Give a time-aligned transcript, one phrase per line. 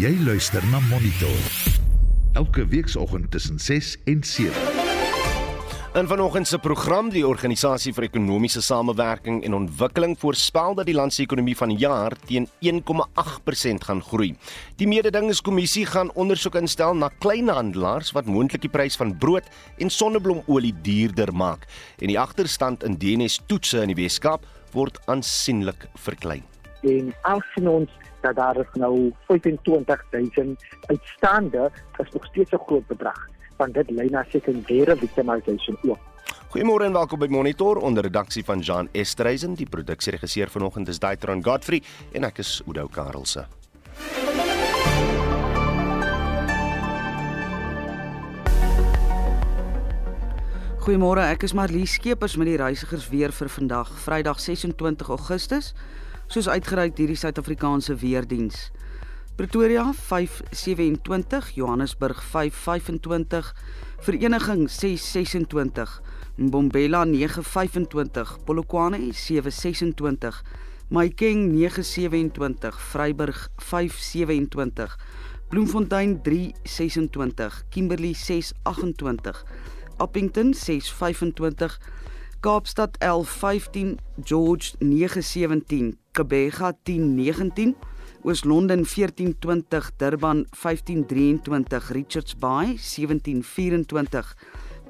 [0.00, 1.40] Jy luister na Monitor.
[2.32, 4.52] Elke weekoggend tussen 6 en 7.
[5.94, 11.10] In vanoggend se program die organisasie vir ekonomiese samewerking en ontwikkeling voorspel dat die land
[11.10, 14.30] se ekonomie vanjaar teen 1,8% gaan groei.
[14.78, 19.50] Die mededingingskommissie gaan ondersoek instel na kleinhandelaars wat moontlik die prys van brood
[19.82, 21.66] en sonneblomolie duurder maak
[21.98, 26.46] en die agterstand in DNS toetse in die Weskaap word aansienlik verklein.
[26.86, 33.28] En afsien ons dat daar is nou 25000 uitstaande, is nog steeds 'n groot bedrag
[33.56, 35.98] van dit lei na sekondêre victimization ook.
[36.50, 39.54] Goeiemôre en welkom by Monitor onder redaksie van Jean Estreisen.
[39.54, 43.46] Die produksieregisseur vanoggend is Daitron Godfrey en ek is Udo Karlse.
[50.80, 55.74] Goeiemôre, ek is Marlies Skeepers met die reisigers weer vir vandag, Vrydag 26 Augustus,
[56.30, 58.68] soos uitgereik deur die Suid-Afrikaanse Weerdiens.
[59.34, 63.48] Pretoria 527, Johannesburg 525,
[64.06, 65.96] Vereniging 626,
[66.38, 70.44] Mbombela 925, Polokwane 726,
[70.94, 74.94] Mahikeng 927, Vryburg 527,
[75.50, 79.42] Bloemfontein 326, Kimberley 628,
[79.98, 81.80] Appington 625,
[82.40, 87.76] Kaapstad 1115, George 917, Kebega 1019
[88.22, 94.36] Oos-London 1420, Durban 1523, Richards Bay 1724,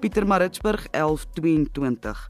[0.01, 2.29] Pietermaritzburg 1122.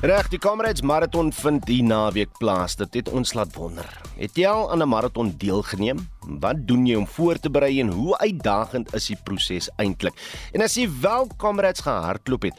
[0.04, 2.74] Reg, die Comrades Marathon vind die naweek plaas.
[2.76, 3.86] Dit het ons laat wonder.
[4.18, 5.96] Het jy al aan 'n marathon deelgeneem?
[6.20, 10.12] Wat doen jy om voor te berei en hoe uitdagend is die proses eintlik?
[10.52, 12.54] En as jy wel Comrades gehardloop het,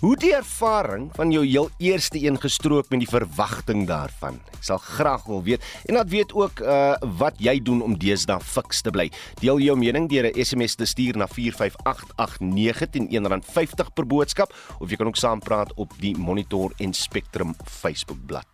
[0.00, 4.38] Hoe die ervaring van jou heel eerste een gestrook met die verwagting daarvan.
[4.56, 8.40] Ek sal graag wil weet en laat weet ook uh wat jy doen om deesdae
[8.40, 9.10] fiks te bly.
[9.42, 14.88] Deel jou mening deur 'n SMS te stuur na 45889 teen R1.50 per boodskap of
[14.88, 18.48] jy kan ook saampraat op die Monitor en Spectrum Facebookblad.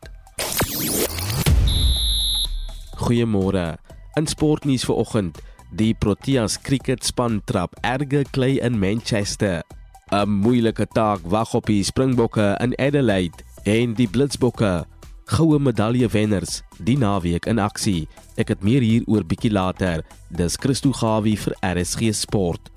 [2.98, 3.78] Goeiemôre.
[4.16, 5.38] In sportnuus vanoggend,
[5.70, 9.62] die Proteas kriketspan trap erge klei in Manchester
[10.06, 14.86] 'n moeilike taak wag op die Springbokke in Adelaide en die Blitsbokke
[15.24, 18.06] goue medalje wenners die naweek in aksie.
[18.38, 20.04] Ek het meer hieroor bietjie later.
[20.30, 22.70] Dis Christo Gawie vir RSG Sport.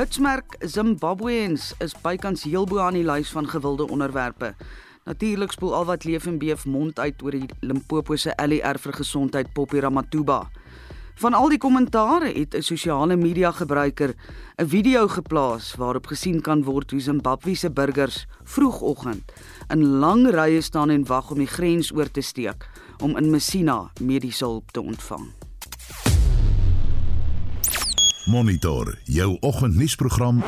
[0.00, 4.54] Hitsmerk Zimbabweans is bykans heel bo aan die lys van gewilde onderwerpe.
[5.04, 8.96] Natuurlik spoel al wat leef en beef mond uit oor die Limpopo se LER vir
[8.96, 10.46] gesondheid Poppy Ramatuba.
[11.16, 14.14] Van al die kommentare het 'n sosiale media gebruiker
[14.56, 19.32] 'n video geplaas waarop gesien kan word hoe Zimbabwe se burgers vroegoggend
[19.68, 22.68] in lang rye staan en wag om die grens oor te steek
[23.02, 25.32] om in Messina mediese hulp te ontvang.
[28.26, 30.44] Monitor jou oggendnuusprogram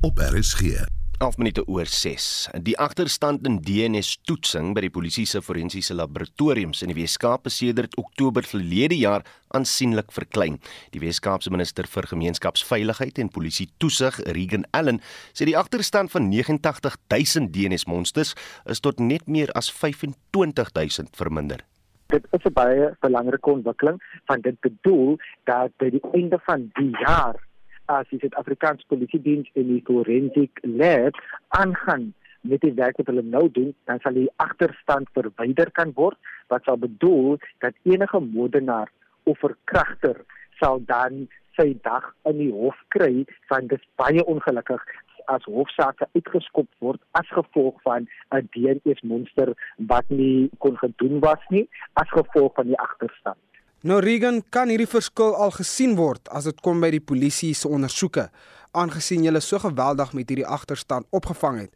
[0.00, 1.01] op RSG.
[1.22, 2.24] 11 minute oor 6.
[2.66, 7.94] Die agterstand in DNS-toetsing by die polisie se forensiese laboratoriums in die Weskaap is sedert
[8.00, 9.22] Oktober verlede jaar
[9.54, 10.58] aansienlik verklein.
[10.90, 14.98] Die Weskaapse minister vir gemeenskapsveiligheid en polisie toesig, Regan Allen,
[15.30, 18.34] sê die agterstand van 89000 DNS-monsters
[18.74, 21.62] is tot net meer as 25000 verminder.
[22.10, 26.90] Dit is 'n baie belangrike ontwikkeling van dit bedoel dat by die einde van die
[27.06, 27.38] jaar
[27.86, 31.18] as die Suid-Afrikaanse Polisie Diens en die Forensic Lab
[31.48, 32.12] aangaan
[32.42, 36.18] met die werk wat hulle nou doen, dan sal die agterstand verwyder kan word
[36.50, 38.90] wat sal bedoel dat enige moordenaar
[39.24, 40.24] of verkragter
[40.60, 44.82] sal dan sy dag in die hof kry van dis baie ongelukkig
[45.30, 49.54] as hofsaake uitgeskop word as gevolg van 'n DNA monster
[49.92, 53.38] wat nie kon gedoen was nie as gevolg van die agterstand.
[53.82, 57.66] Nou Regan, kan hierdie verskil al gesien word as dit kom by die polisie se
[57.66, 58.30] ondersoeke,
[58.78, 61.74] aangesien julle so geweldig met hierdie agterstand opgevang het?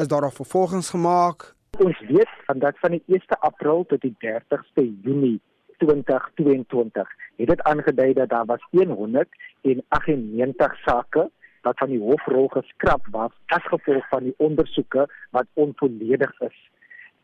[0.00, 1.52] Is daar al vervolgings gemaak?
[1.76, 5.44] Ons weet dat van die 1ste April tot die 30ste Junie
[5.84, 7.04] 2022
[7.42, 11.28] het dit aangedui dat daar was 198 sake
[11.68, 15.04] wat van die hofrol geskraap was as gevolg van die ondersoeke
[15.36, 16.56] wat onvolledig is.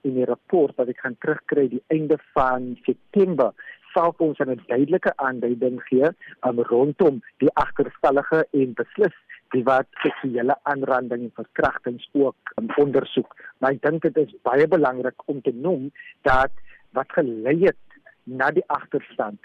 [0.04, 3.56] In die rapport wat ek gaan terugkry die einde van September
[3.98, 6.08] sal ons 'n duidelike aanduiding gee
[6.46, 9.16] um, rondom die agterstallige en beslis
[9.54, 13.34] die wat seksuele aanranding en verkrachtings ook um, ondersoek.
[13.58, 15.90] Maar ek dink dit is baie belangrik om te noem
[16.28, 16.52] dat
[16.96, 17.84] wat gelei het
[18.24, 19.40] na die agterstand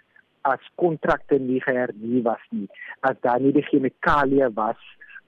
[0.54, 2.68] as kontrakte nie gehernie was nie
[3.10, 4.82] as daar nie die chemikalieë was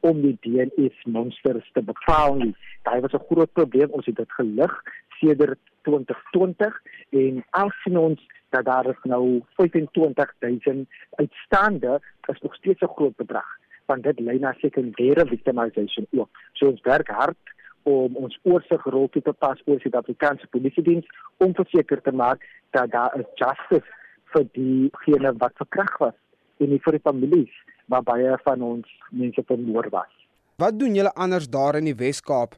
[0.06, 2.54] om die DNS monsters te bepaal nie.
[2.86, 3.89] Daai was 'n groot probleem.
[3.89, 4.74] Ons het dit gelig
[5.19, 8.22] sedert 2020 en al sien ons
[8.56, 10.88] dat daar is nou 25000
[11.22, 12.00] uitstaande,
[12.31, 13.52] is nog steeds 'n groot bedrag
[13.86, 16.30] want dit lei na sekondêre victimization ook.
[16.54, 17.54] So ons werk hard
[17.86, 21.10] om ons oorsigrol toe te pas oor Suid-Afrikaanse polisie diens
[21.44, 22.46] om verseker te maak
[22.78, 23.90] dat daar 'n justice
[24.34, 26.18] vir diegene wat verkragt was
[26.58, 27.54] en nie vir die families
[27.86, 30.12] waar baie van ons mense vermoor was.
[30.58, 32.56] Wat doen julle anders daar in die Wes-Kaap?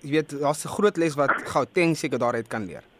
[0.00, 2.91] Jy weet, daar's 'n groot les wat Gauteng seker daaruit kan leer.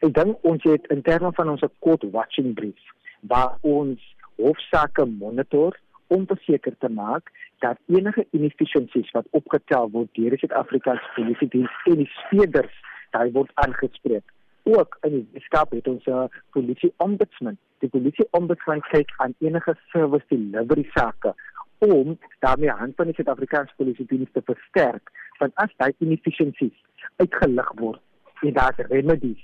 [0.00, 4.02] Ek dink ons het in terme van ons court watching brief waar ons
[4.36, 7.30] hofsaake monitor om verseker te maak
[7.64, 12.74] dat enige inefficiencies wat opgetel word deur die Suid-Afrikaanse Polisie Diens en die speders,
[13.14, 14.24] daai word aangespreek
[14.62, 17.56] ook in die wetenskap het ons 'n polisie ombudsman.
[17.78, 21.34] Die polisie ombudsman kyk aan enige service delivery sake
[21.78, 26.78] om daarmee hand van die Suid-Afrikaanse polisie diens te versterk van as daai inefficiencies
[27.16, 28.00] uitgelig word
[28.40, 29.42] en daar remedies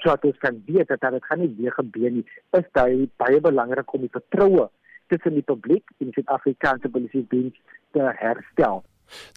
[0.00, 2.26] sodat ons kan weet dat dit gaan nie weer gebeur nie.
[2.56, 4.68] Is dit baie belangrik om die vertroue
[5.10, 7.56] tussen die publiek en die Suid-Afrikaanse polisie diens
[7.96, 8.82] te herstel.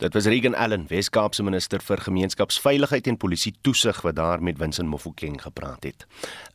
[0.02, 4.88] Dit was Regan Allen, Wes-Kaapse minister vir gemeenskapsveiligheid en polisie toesig wat daar met Winsin
[4.88, 6.06] Mofokeng gepraat het.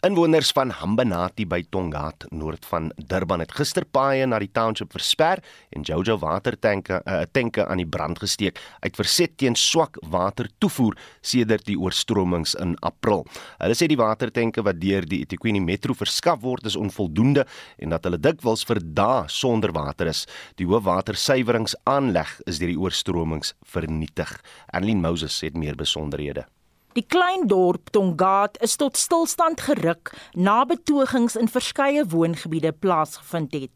[0.07, 5.43] Inwoners van Hambanati by Tongaat, noord van Durban, het gister paaie na die township versper
[5.75, 11.67] en Jojo watertanke uh, tanke aan die brand gesteek uit verset teen swak watertoevoer sedert
[11.67, 13.25] die oorstromings in April.
[13.59, 17.47] Hulle sê die watertanke wat deur die eThekwini Metro verskaf word is onvoldoende
[17.79, 20.25] en dat hulle dikwels vir dae sonder water is.
[20.61, 24.41] Die hoofwatersuiweringsaanleg is deur die oorstromings oorstromings vernietig.
[24.73, 26.47] Annelien Moses het meer besonderhede.
[26.93, 33.71] Die klein dorp Tongaat is tot stilstand geruk na betogings in verskeie woongebiede plaasgevind het.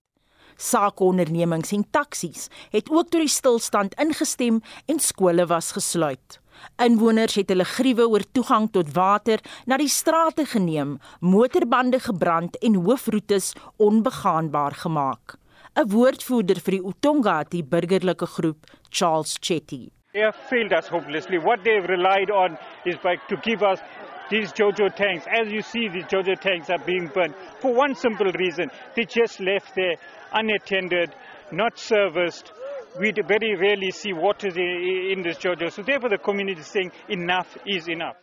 [0.57, 6.41] Saakondernemings en taksies het ook tot die stilstand ingestem en skole was gesluit.
[6.83, 12.83] Inwoners het hulle gruwe oor toegang tot water na die strate geneem, motorbande gebrand en
[12.85, 15.42] hoofroetes onbegaanbaar gemaak.
[15.75, 19.91] 'n Woordvoerder vir die Utongati burgerlike groep, Charles Chetty.
[20.13, 21.39] They have failed us hopelessly.
[21.39, 23.81] What they've relied on is by to give us
[24.29, 25.27] these Jojo tanks.
[25.27, 28.71] As you see, the Jojo tanks are being burned for one simple reason.
[28.95, 29.97] They just left there
[30.33, 31.15] unattended,
[31.51, 32.53] not serviced.
[33.01, 35.73] We very rarely see water in this Jojo.
[35.73, 38.22] So therefore the community is saying enough is enough.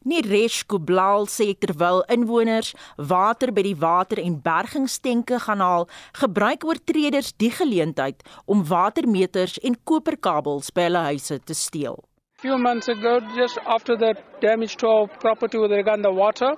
[0.00, 5.84] Niresh Kublal sê terwyl inwoners water by die water en bergingstenke gaan haal,
[6.16, 12.00] gebruik oortreders die geleentheid om watermeters en koperkabels by hulle huise te steel.
[12.40, 16.54] Few months ago just after the damage to our property with regard the water,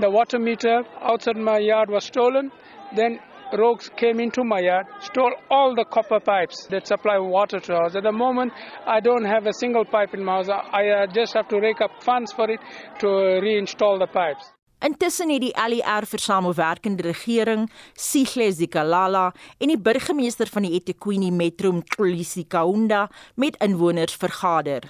[0.00, 2.48] the water meter outside my yard was stolen.
[2.96, 3.20] Then
[3.52, 7.96] rogues came into my yard, stole all the copper pipes that supply water to us.
[7.96, 8.52] At the moment,
[8.86, 10.48] I don't have a single pipe in my house.
[10.48, 12.60] I uh, just have to rake up funds for it
[13.00, 14.52] to reinstall the pipes.
[14.80, 19.26] Intussen het die ALR vir samewerkende regering, Sihle Zikalala
[19.60, 24.88] en die burgemeester van die eThekwini Metro, Xolisi Kaunda, met inwoners vergader.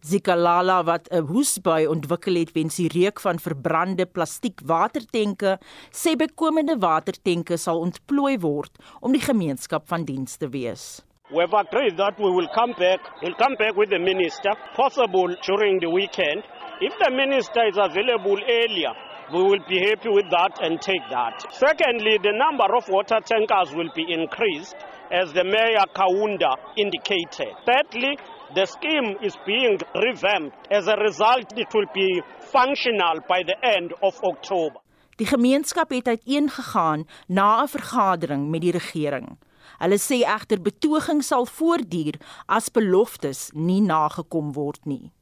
[0.00, 5.58] Zikalala wat 'n hoesbui ontwikkel het weens die reuk van verbrande plastiek watertenke,
[5.92, 11.04] sê bykomende watertenke sal ontplooi word om die gemeenskap van diens te wees.
[11.30, 13.00] We have agreed that we will come back.
[13.22, 16.42] We'll come back with the minister, possible during the weekend.
[16.80, 18.94] If the minister is available earlier,
[19.32, 21.44] we will be happy with that and take that.
[21.52, 24.76] Secondly, the number of water tankers will be increased,
[25.12, 27.52] as the Mayor Kaunda indicated.
[27.68, 28.16] Thirdly,
[28.54, 30.66] The scheme is being revamped.
[30.72, 34.80] As a result, it will be functional by the end of October.
[35.16, 39.38] Die gemeenskap het uiteengegaan na 'n vergadering met die regering.
[39.78, 42.14] Hulle sê egter betoging sal voortduur
[42.46, 45.12] as beloftes nie nagekom word nie.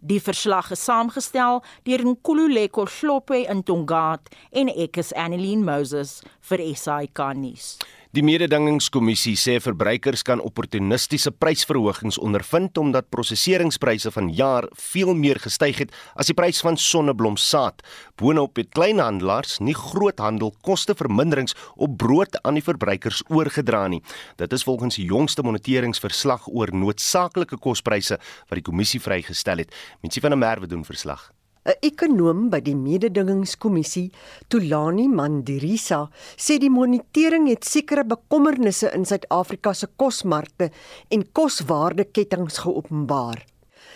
[0.00, 6.58] Die verslag is saamgestel deur Nkululeko Hlophe in Tongaat en ek is Annelien Moses vir
[6.74, 7.78] SAK nuus.
[8.10, 15.78] Die mededingingskommissie sê verbruikers kan opportunistiese prysverhogings ondervind omdat prosesseringspryse van jaar veel meer gestyg
[15.84, 17.86] het as die prys van sonneblomsaad.
[18.18, 24.02] Boonop het kleinhandelaars nie groothandelkosteverminderings op brood aan die verbruikers oorgedra nie.
[24.42, 29.84] Dit is volgens die jongste moniteringsverslag oor noodsaaklike kospryse wat die kommissie vrygestel het.
[30.02, 31.30] Mensie van der Merwe doen verslag.
[31.70, 34.10] 'n Ekonom by die mededingingskommissie,
[34.50, 40.70] Tulani Mandirisa, sê die monitering het sekere bekommernisse in Suid-Afrika se kosmarkte
[41.10, 43.44] en koswaardeketTINGS geopenbaar.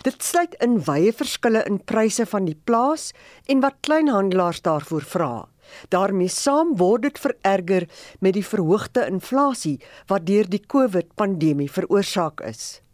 [0.07, 3.11] Dit sluit in wye verskille in pryse van die plaas
[3.51, 5.33] en wat kleinhandelaars daarvoor vra.
[5.89, 7.87] daarmee saam word dit vererger
[8.21, 12.84] met die verhoogde inflasie wat deur die COVID-pandemie veroorsaak is.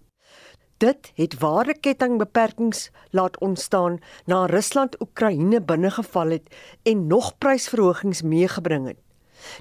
[0.82, 8.88] Dit het ware kettingbeperkings laat ontstaan na Rusland Oekraïne binnegeval het en nog prysverhogings meegebring
[8.88, 8.98] het.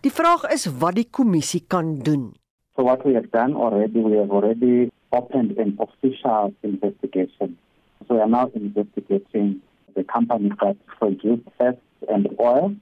[0.00, 2.32] Die vraag is wat die kommissie kan doen.
[2.76, 7.58] So what we have done already, we have already opened an official investigation.
[8.06, 9.60] So we are now investigating
[9.94, 12.72] the companies that produce fats and oil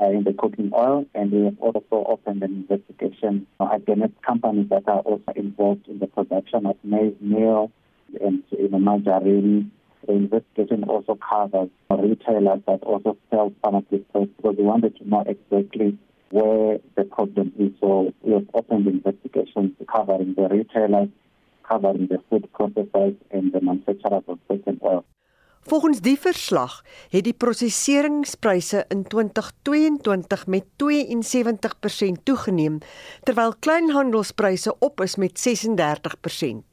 [0.00, 4.86] uh, in the cooking oil, and we have also opened an investigation against companies that
[4.86, 7.72] are also involved in the production of maize meal,
[8.20, 9.70] and in the margarine.
[10.06, 14.96] The investigation also covers retailers that also sell some of these products because we wanted
[14.96, 15.98] to know exactly
[16.30, 17.72] where the problem is.
[17.80, 21.08] So we have opened investigations covering the retailers,
[21.68, 25.04] covering the food processors and the manufacturers of certain oil.
[25.68, 26.78] Volgens die verslag
[27.12, 32.78] het die prosesseringspryse in 2022 met 72% toegeneem
[33.28, 36.67] terwyl kleinhandelspryse op is met 36%.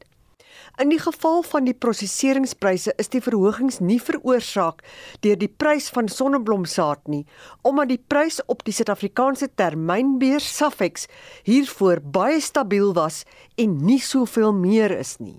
[0.76, 4.82] In die geval van die prosesseringspryse is die verhogings nie veroorsaak
[5.24, 7.22] deur die prys van sonneblomsaad nie,
[7.64, 11.08] omdat die prys op die Suid-Afrikaanse termynbeurs Safex
[11.48, 13.22] hiervoor baie stabiel was
[13.56, 15.38] en nie soveel meer is nie.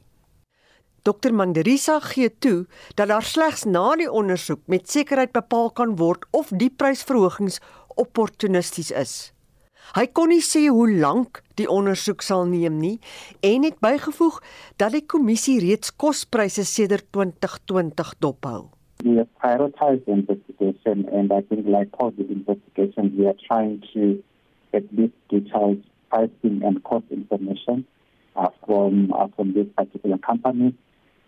[1.05, 2.65] Dr Manderisa gee toe
[2.97, 7.61] dat daar slegs na die ondersoek met sekerheid bepaal kan word of die prysverhogings
[7.93, 9.17] opportunisties is.
[9.95, 12.97] Hy kon nie sê hoe lank die ondersoek sal neem nie
[13.45, 14.41] en het bygevoeg
[14.81, 18.67] dat die kommissie reeds kospryse sedert 2020 dophou.
[19.05, 23.79] We have prioritized the investigation and I think like all the investigations we are trying
[23.93, 24.19] to
[24.73, 25.77] at least detail
[26.09, 27.85] pricing and cost information
[28.35, 30.75] uh, from, uh, from this particular company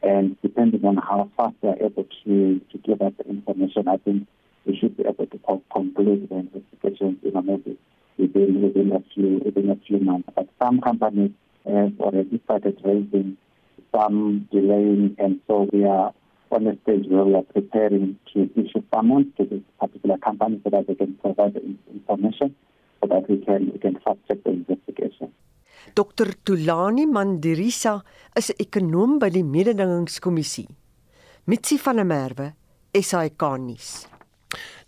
[0.03, 3.97] and depending on how fast they are able to, to give us the information, I
[3.97, 4.27] think
[4.65, 5.39] we should be able to
[5.71, 7.77] conclude the investigation in a maybe
[8.19, 10.29] within within a few within a few months.
[10.35, 11.31] But some companies
[11.65, 13.38] have already started raising,
[13.95, 16.13] some delaying, and so we are
[16.51, 20.69] on a stage where we are preparing to issue summons to this particular company so
[20.69, 22.55] that they can provide the information
[23.01, 25.31] so that we can we can fast check the investigation.
[25.95, 28.03] Dr Tulani Mandirisa
[28.35, 30.67] is 'n ekonom by die Mededingingskommissie.
[31.45, 32.53] Mitsi van der Merwe,
[32.93, 34.07] SAK nuus.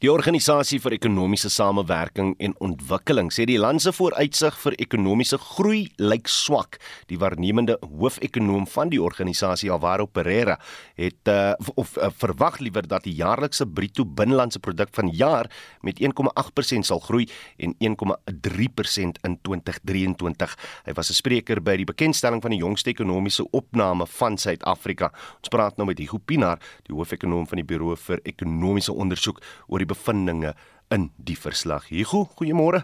[0.01, 5.83] Die Organisasie vir Ekonomiese Samewerking en Ontwikkeling sê die land se vooruitsig vir ekonomiese groei
[6.01, 6.79] lyk swak.
[7.05, 10.55] Die waarnemende hoofekonoom van die organisasie, Alvaro Pereira,
[10.97, 15.51] het uh, of uh, verwag liewer dat die jaarlikse bruto binnelandse produk van jaar
[15.85, 17.27] met 1,8% sal groei
[17.61, 20.57] en 1,3% in 2023.
[20.89, 25.13] Hy was 'n spreker by die bekendstelling van die jongste ekonomiese opname van Suid-Afrika.
[25.45, 26.57] Ons praat nou met Hugo Pinaar,
[26.89, 30.55] die hoofekonoom van die Buro vir Ekonomiese Onderzoek oor die bevindinge
[30.91, 31.87] in die verslag.
[31.91, 32.83] Hugo, goeiemôre.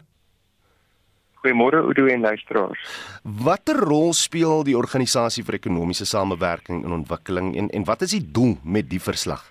[1.44, 2.80] Goeiemôre Udo en luisteraars.
[3.24, 8.24] Watter rol speel die organisasie vir ekonomiese samewerking en ontwikkeling en en wat is die
[8.24, 9.46] doel met die verslag?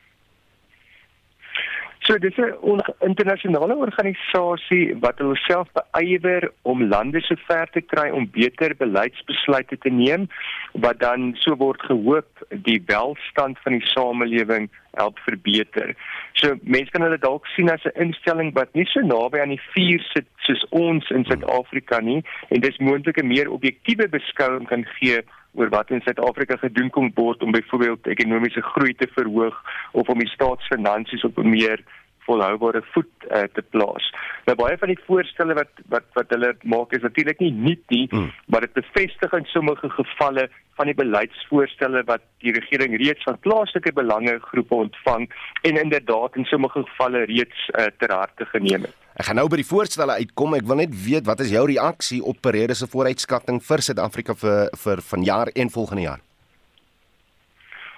[2.07, 8.31] So dis 'n internasionale organisasie wat homself beywer om lande so ver te kry om
[8.31, 10.29] beter beleidsbesluite te neem
[10.73, 12.29] wat dan so word gehoop
[12.69, 15.97] die welstand van die samelewing help verbeter.
[16.33, 19.67] So mense kan hulle dalk sien as 'n instelling wat nie so naby aan die
[19.75, 24.87] vuur sit soos ons in Suid-Afrika nie en dis moontlik 'n meer objektiewe beskouing kan
[25.01, 25.23] gee
[25.57, 29.57] oor wat in Suid-Afrika gedoen kon word om byvoorbeeld ekonomiese groei te verhoog
[29.93, 31.81] of om die staatsfinansies op 'n meer
[32.27, 34.11] volhoubare voet uh, te plaas.
[34.47, 38.05] Nou baie van die voorstelle wat wat wat hulle maak is natuurlik nie nuut nie,
[38.11, 38.31] hmm.
[38.47, 43.95] maar dit bevestig in sommige gevalle van die beleidsvoorstelle wat die regering reeds van plaaslike
[43.97, 45.27] belangegroepe ontvang
[45.63, 48.95] en inderdaad in sommige gevalle reeds uh, ter harte geneem het.
[49.17, 50.59] Ek gaan nou by die voorstelle uitkom.
[50.59, 54.69] Ek wil net weet wat is jou reaksie op Pereira se vooruitskatting vir Suid-Afrika vir
[54.85, 56.26] vir vanjaar en volgende jaar?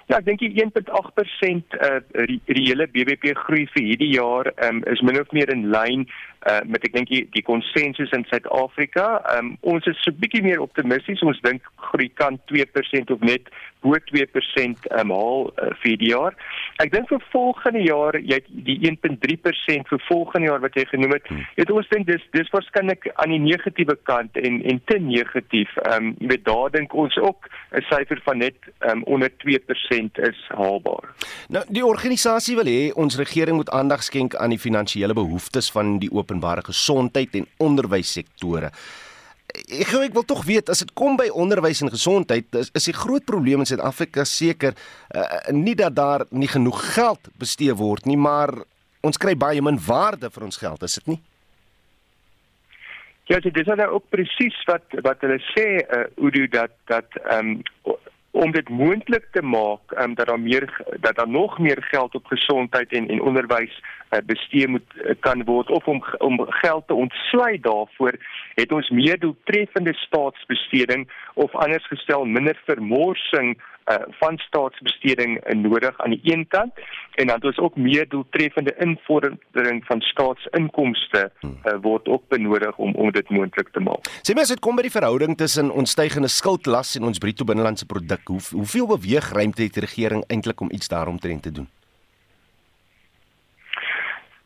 [0.09, 1.99] Ja, ek dink die 1.8% uh
[2.49, 6.07] reële BBP groei vir hierdie jaar um, is min of meer in lyn
[6.47, 9.07] uh, met ek dink die, die konsensus in Suid-Afrika.
[9.35, 11.23] Um, ons is so bietjie meer optimisties.
[11.25, 13.49] Ons dink groei kan 2% of net
[13.81, 16.35] bo 2% um, haal uh, vir die jaar.
[16.83, 21.29] Ek dink vir volgende jaar, jy die 1.3% vir volgende jaar wat jy genoem het,
[21.31, 21.45] hmm.
[21.59, 25.71] het ons dink dis dis waarskynlik aan die negatiewe kant en en te negatief.
[25.85, 28.57] Ehm um, jy weet daar dink ons ook 'n syfer van net
[28.91, 31.13] um, onder 2% is haalbaar.
[31.49, 35.99] Nou die organisasie wil hê ons regering moet aandag skenk aan die finansiële behoeftes van
[35.99, 38.71] die openbare gesondheid en onderwyssektore.
[39.49, 42.93] Ek ek wil tog weet as dit kom by onderwys en gesondheid is, is die
[42.93, 48.17] groot probleem in Suid-Afrika seker uh, nie dat daar nie genoeg geld bestee word nie
[48.17, 48.53] maar
[49.01, 51.19] ons kry baie min waarde vir ons geld is dit nie
[53.29, 57.57] Ja, dit is nou ook presies wat wat hulle sê uh, Udo dat dat ehm
[57.57, 57.97] um,
[58.31, 62.25] om dit moontlik te maak um, dat daar meer dat daar nog meer geld op
[62.25, 66.93] gesondheid en en onderwys uh, bestee moet uh, kan word of om om geld te
[66.93, 68.13] ontsluit daarvoor
[68.55, 76.09] het ons meer doeltreffende staatsbesteding of anders gestel minder vermorsing uh, van staatsbesteding nodig aan
[76.09, 76.73] die een kant
[77.15, 82.95] en dan het ons ook meer doeltreffende invordering van staatsinkomste uh, word ook benodig om
[82.95, 84.07] om dit moontlik te maak.
[84.21, 87.47] Sê my as dit kom by die verhouding tussen ons stygende skuldlas en ons bruto
[87.47, 91.67] binnelandse produk, hoe, hoeveel beweegruimte het die regering eintlik om iets daaromtrent te doen?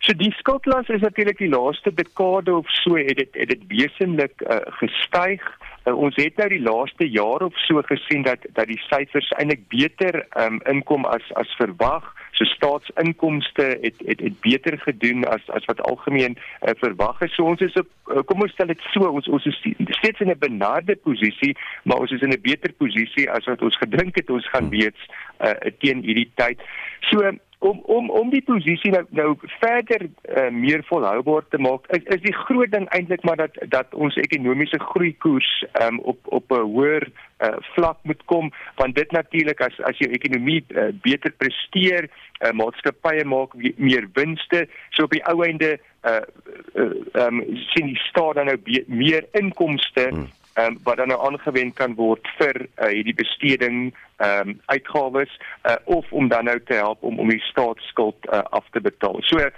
[0.04, 4.42] So die skuldlas is natuurlik die laaste dekade of so het dit het dit wesentlik
[4.42, 5.44] uh, gestyg.
[5.44, 9.68] Uh, ons het nou die laaste jaar of so gesien dat dat die syfers eintlik
[9.68, 12.06] beter um, inkom as as verwag.
[12.34, 17.36] So staatsinkomste het het het beter gedoen as as wat algemeen uh, verwag is.
[17.36, 19.60] So ons is op uh, kom ons stel dit so ons ons is
[20.00, 23.78] steeds in 'n benarde posisie, maar ons is in 'n beter posisie as wat ons
[23.78, 25.00] gedink het ons gaan wees
[25.40, 26.62] uh, teen hierdie tyd.
[27.12, 27.20] So
[27.64, 29.30] om om om die posisie nou nou
[29.62, 33.96] verder uh, meer volhoubaar te maak is is die groot ding eintlik maar dat dat
[34.06, 35.52] ons ekonomiese groei koers
[35.86, 38.52] um, op op 'n hoër uh, vlak moet kom
[38.82, 44.68] want dit natuurlik as as jou ekonomie uh, beter presteer uh, maatskappye maak meer winste
[44.90, 46.22] so op die ou einde uh,
[46.76, 46.92] uh,
[47.26, 51.96] um, sien die staat dan nou meer inkomste hmm um, wat dan nou aangewend kan
[51.96, 55.32] word vir uh, hierdie besteding ehm um, uitgawes
[55.66, 59.18] uh, of om dan nou te help om om die staatsskuld uh, af te betaal.
[59.22, 59.50] So uh,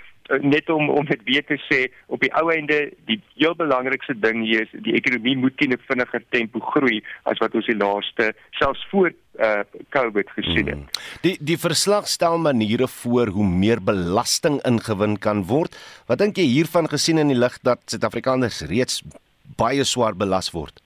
[0.41, 2.77] net om om dit weer te sê op die ou einde
[3.09, 7.37] die heel belangrikste ding hier is die ekonomie moet teen 'n vinniger tempo groei as
[7.43, 10.75] wat ons die laaste selfs voor uh COVID gesien het.
[10.75, 10.87] Hmm.
[11.21, 15.75] Die die verslag stel maniere voor hoe meer belasting ingewin kan word.
[16.07, 19.03] Wat dink jy hiervan gesien in die lig dat Suid-Afrikaners reeds
[19.57, 20.84] baie swaar belas word?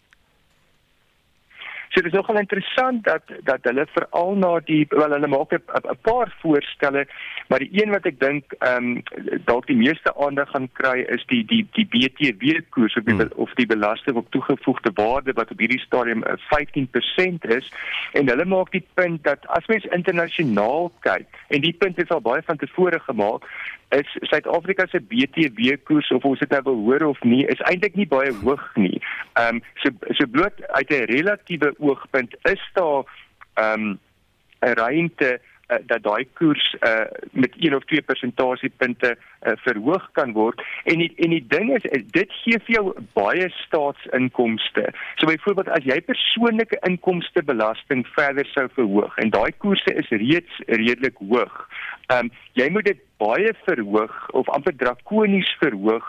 [1.90, 5.98] So dit is nogal interessant dat dat hulle veral na die wel hulle maak 'n
[6.02, 7.08] paar voorstelle,
[7.48, 9.04] maar die een wat ek dink ehm um,
[9.46, 13.32] dalk die meeste aandag gaan kry is die die die BTW koers of die, hmm.
[13.36, 16.24] of die belasting op toegevoegde waarde wat op hierdie stadium
[16.54, 17.72] 15% eh, is
[18.14, 22.22] en hulle maak die punt dat as mens internasionaal kyk en die punt is al
[22.22, 23.50] baie van tevore gemaak
[23.90, 28.08] is Suid-Afrika se BTW koers of ons dit nou behoor of nie is eintlik nie
[28.10, 29.02] baie hoog nie.
[29.34, 33.04] Ehm um, so so bloot uit 'n relatiewe oogpunt is daar
[33.54, 34.00] ehm um,
[34.60, 35.40] 'n ruimte
[35.70, 40.98] uh, dat daai koers uh, met 1 of 2 persentasiepunte uh, verhoog kan word en
[41.04, 44.90] die, en die ding is, dit gee vir jou baie staatsinkomste.
[45.16, 50.64] So byvoorbeeld as jy persoonlike inkomste belasting verder sou verhoog en daai koerse is reeds
[50.68, 51.62] redelik hoog.
[52.10, 56.06] Ehm um, jy moet dit baie verhoog of amper drakonies verhoog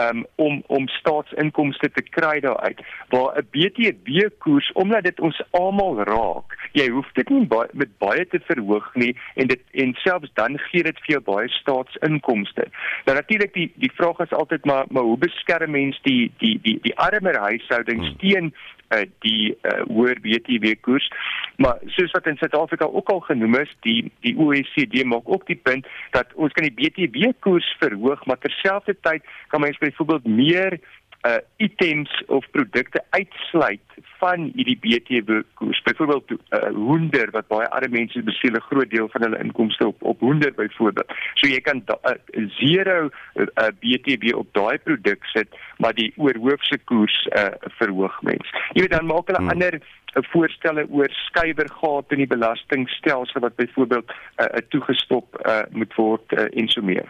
[0.00, 2.80] um, om om staatsinkomste te kry daaruit
[3.14, 7.98] waar 'n BTW koers omdat dit ons almal raak jy hoef dit nie baie, met
[7.98, 12.68] baie te verhoog nie en dit en selfs dan gee dit vir jou baie staatsinkomste
[13.06, 16.78] nou natuurlik die die vraag is altyd maar maar hoe beskerm mens die die die
[16.82, 18.18] die armer huishoudings hmm.
[18.18, 18.54] teen
[18.88, 21.08] uh, die uh, hoër BTW koers.
[21.56, 25.60] Maar soos wat in Suid-Afrika ook al genoem is, die die OECD maak ook die
[25.62, 30.80] punt dat ons kan die BTW koers verhoog, maar terselfdertyd kan mens byvoorbeeld meer
[31.24, 33.80] uh items of produkte uitsluit
[34.18, 35.80] van hierdie BTW koers.
[35.82, 40.02] Byvoorbeeld uh hoender wat baie arme mense besiel 'n groot deel van hulle inkomste op
[40.02, 41.12] op hoender byvoorbeeld.
[41.34, 42.14] So jy kan uh,
[42.60, 48.50] zero uh, BTW op daai produk sit, maar die oorhoofse koers uh verhoog mens.
[48.72, 49.54] Jy weet dan maak hulle hmm.
[49.56, 49.80] ander
[50.14, 56.32] 'n voorstelle oor skuiwergate in die belastingstelsel wat byvoorbeeld 'n uh, toegestop uh, moet word
[56.32, 57.08] uh, en so meer.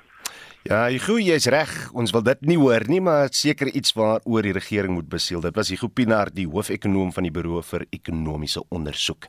[0.65, 1.69] Ja, Hugo, jy's reg.
[1.93, 5.43] Ons wil dit nie hoor nie, maar seker iets waaroor die regering moet besiel.
[5.45, 9.29] Dit was Hugo Pinaar, die hoofekonoom van die Buro vir Ekonomiese Ondersoek.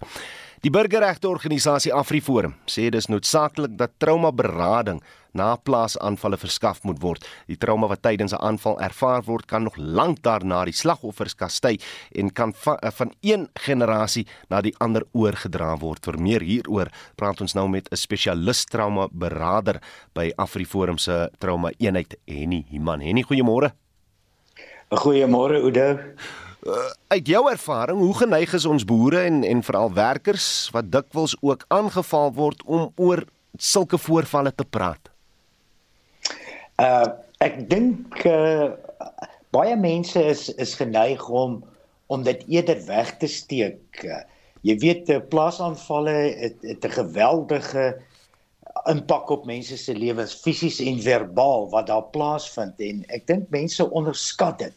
[0.66, 4.98] Die burgerregte organisasie AfriForum sê dis noodsaaklik dat traumaberading
[5.38, 7.28] na plaasaanvalle verskaf moet word.
[7.46, 11.78] Die trauma wat tydens 'n aanval ervaar word, kan nog lank daarna die slagoffers kastei
[12.16, 16.04] en kan va van een generasie na die ander oorgedra word.
[16.06, 19.80] Vir meer hieroor praat ons nou met 'n spesialis trauma beraader
[20.16, 23.02] by AfriForum se trauma eenheid Henny Himan.
[23.02, 23.72] Henny, goeiemôre.
[24.90, 26.00] Goeiemôre Oudo.
[26.66, 31.36] Uh, uit jou ervaring, hoe geneig is ons boere en en veral werkers wat dikwels
[31.46, 33.22] ook aangeval word om oor
[33.62, 35.12] sulke voorvalle te praat?
[36.82, 37.06] Uh
[37.46, 38.72] ek dink uh
[39.54, 41.60] baie mense is is geneig om
[42.10, 44.02] om dit eerder weg te steek.
[44.02, 44.24] Uh,
[44.66, 47.86] jy weet plaasaanvalle het, het 'n geweldige
[48.90, 53.86] impak op mense se lewens fisies en verbaal wat daar plaasvind en ek dink mense
[53.92, 54.74] onderskat dit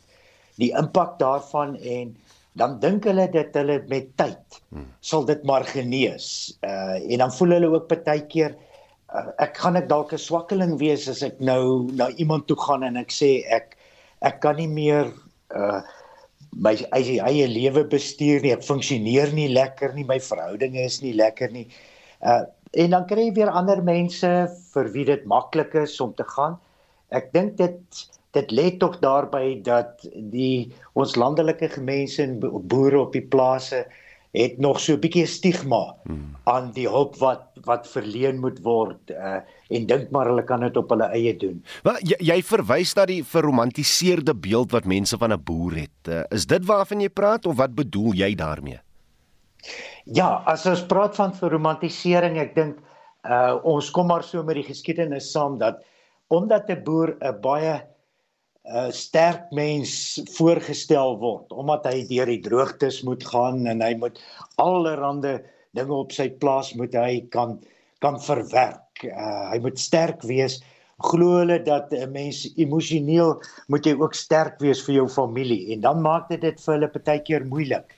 [0.58, 2.16] die impak daarvan en
[2.58, 4.88] dan dink hulle dat hulle met tyd hmm.
[5.00, 6.58] sal dit maar genees.
[6.66, 8.56] Uh en dan voel hulle ook baie keer
[9.14, 12.82] uh, ek gaan ek dalk 'n swakkeling wees as ek nou na iemand toe gaan
[12.82, 13.76] en ek sê ek
[14.26, 15.12] ek kan nie meer
[15.54, 15.80] uh
[16.58, 18.54] my eie lewe bestuur nie.
[18.56, 20.04] Ek funksioneer nie lekker nie.
[20.08, 21.68] My verhoudinge is nie lekker nie.
[22.22, 22.44] Uh
[22.76, 24.28] en dan kry jy weer ander mense
[24.74, 26.58] vir wie dit maklik is om te gaan.
[27.08, 28.02] Ek dink dit
[28.36, 33.86] dit lê tog daarby dat die ons landelike gemense en boere op die plase
[34.36, 36.36] het nog so 'n bietjie stigma hmm.
[36.44, 40.76] aan die hulp wat wat verleen moet word uh, en dink maar hulle kan dit
[40.76, 41.64] op hulle eie doen.
[41.82, 46.00] Wel jy, jy verwys na die verromantiseerde beeld wat mense van 'n boer het.
[46.08, 48.80] Uh, is dit waarvan jy praat of wat bedoel jy daarmee?
[50.04, 52.78] Ja, as ons praat van verromantisering, ek dink
[53.24, 55.82] uh, ons kom maar so met die geskiedenis saam dat
[56.28, 57.80] omdat 'n boer 'n baie
[58.68, 64.20] 'n sterk mens voorgestel word omdat hy deur die droogtes moet gaan en hy moet
[64.60, 65.38] allerlei
[65.76, 67.58] dinge op sy plaas moet hy kan
[67.98, 69.02] kan verwerk.
[69.02, 70.60] Uh, hy moet sterk wees.
[71.02, 75.80] Glo hulle dat 'n mens emosioneel moet jy ook sterk wees vir jou familie en
[75.80, 77.94] dan maak dit dit vir hulle baie keer moeilik.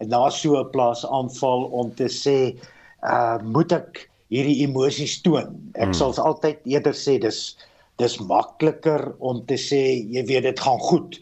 [0.00, 2.58] En na so 'n plaas aanval om te sê,
[3.02, 5.54] uh moet ek hierdie emosies toon.
[5.74, 5.94] Ek hmm.
[5.94, 7.56] sal altyd eerder sê dis
[8.00, 9.82] dis makliker om te sê
[10.12, 11.18] jy weet dit gaan goed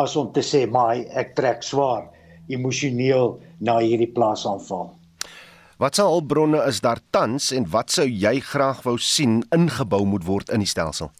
[0.00, 2.08] as om te sê maar ek trek swaar
[2.52, 4.90] emosioneel na hierdie plaas aanval.
[5.80, 10.26] Wat se hulpbronne is daar tans en wat sou jy graag wou sien ingebou moet
[10.26, 11.10] word in die stelsel?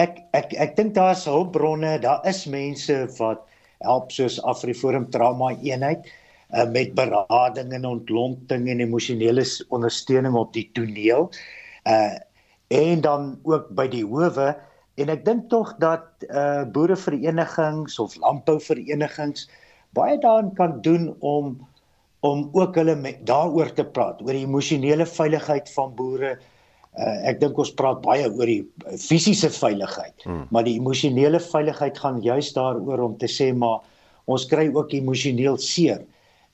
[0.00, 3.44] Ek ek ek dink daar's hulpbronne, daar is mense wat
[3.84, 6.08] help soos Afriforum Trauma Eenheid
[6.52, 11.30] uh, met berading en ontlonting en emosionele ondersteuning op die toneel.
[11.88, 12.18] Uh
[12.70, 14.52] en dan ook by die howe
[15.00, 19.48] en ek dink tog dat uh boereverenigings of landbouverenigings
[19.96, 21.56] baie daarin kan doen om
[22.20, 26.34] om ook hulle daaroor te praat oor die emosionele veiligheid van boere.
[26.98, 28.62] Uh ek dink ons praat baie oor die
[29.00, 30.44] fisiese veiligheid, hmm.
[30.50, 33.80] maar die emosionele veiligheid gaan juis daaroor om te sê maar
[34.30, 36.04] ons kry ook emosioneel seer.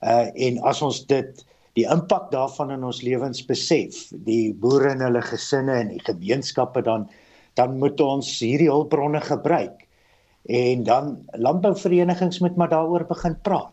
[0.00, 1.45] Uh en as ons dit
[1.76, 6.82] die impak daarvan in ons lewens besef, die boere en hulle gesinne en die gemeenskappe
[6.86, 7.08] dan
[7.56, 9.86] dan moet ons hierdie hulpbronne gebruik.
[10.44, 13.72] En dan landbouverenigings moet maar daaroor begin praat.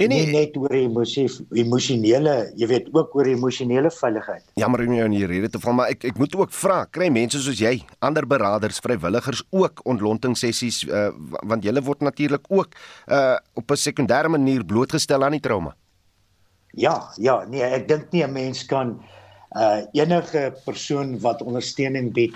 [0.00, 1.26] En nie, nie net oor emosie
[1.60, 4.44] emosionele, jy weet ook oor emosionele veiligheid.
[4.56, 7.10] Jammer om jou in hierdie rede te val, maar ek ek moet ook vra, kry
[7.12, 11.10] mense soos jy, ander beraders, vrywilligers ook ontlonting sessies uh,
[11.44, 12.72] want julle word natuurlik ook
[13.12, 15.76] uh, op 'n sekondêre manier blootgestel aan die trauma.
[16.72, 18.96] Ja, ja, nee, ek dink nie 'n mens kan
[19.56, 22.32] uh enige persoon wat ondersteuning bied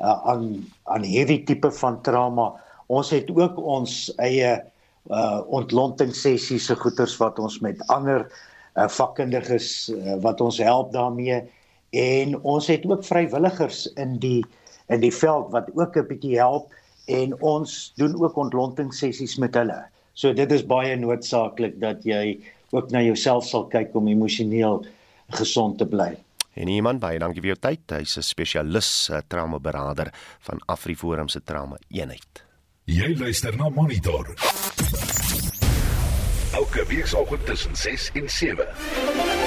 [0.00, 2.52] uh aan aan hierdie tipe van trauma.
[2.88, 4.60] Ons het ook ons eie
[5.08, 8.28] uh ontlonting sessies se goeters wat ons met ander
[8.76, 11.40] uh vakkundiges uh, wat ons help daarmee
[11.96, 14.44] en ons het ook vrywilligers in die
[14.92, 16.68] in die veld wat ook 'n bietjie help
[17.08, 19.80] en ons doen ook ontlonting sessies met hulle.
[20.12, 22.36] So dit is baie noodsaaklik dat jy
[22.70, 24.84] ook na jouself sal kyk om emosioneel
[25.38, 26.16] gesond te bly.
[26.58, 27.84] En iemand baie dankie vir jou tyd.
[28.00, 32.44] Hy's 'n spesialis uh, trauma beraader van AfriForum se trauma eenheid.
[32.84, 34.34] Jy luister na Monitor.
[36.52, 39.37] Elke week saam tussen 6 en 7.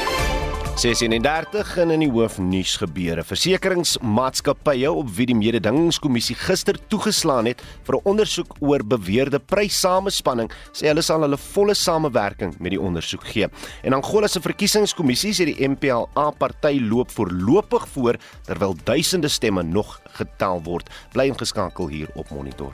[0.82, 3.22] 36 en in die hoofnuus gebeure.
[3.30, 10.88] Versekeringsmaatskappye op wie die mededingingskommissie gister toegeslaan het vir 'n ondersoek oor beweerde pryssamespanning, sê
[10.88, 13.48] hulle sal hulle volle samewerking met die ondersoek gee.
[13.84, 20.02] En Angola se verkiesingskommissie sê die MPLA party loop voorlopig voor terwyl duisende stemme nog
[20.18, 20.90] getel word.
[21.14, 22.74] Bly ingeskakel hier op Monitor.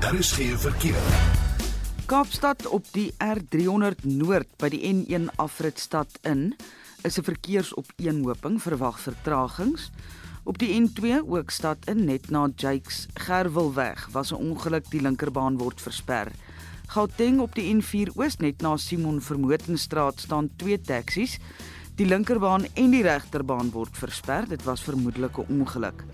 [0.00, 1.45] Daar is geen verkeer.
[2.06, 6.52] Kaapstad op die R300 Noord by die N1 afritstad in
[7.02, 9.90] is 'n verkeersopeenhoping verwag vertragings.
[10.44, 15.58] Op die N2 ook stad in net na Jakes Gerwelweg was 'n ongeluk die linkerbaan
[15.58, 16.30] word versper.
[16.86, 21.38] Gauteng op die N4 Oos net na Simon Vermotenstraat staan twee taksies.
[21.96, 24.48] Die linkerbaan en die regterbaan word versper.
[24.48, 26.04] Dit was vermoedelik 'n ongeluk.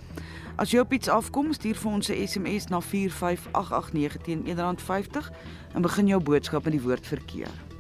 [0.57, 5.31] As jy op iets afkom, stuur vir ons 'n SMS na 45889 teen R1.50
[5.75, 7.72] en begin jou boodskap met die woord verkeer.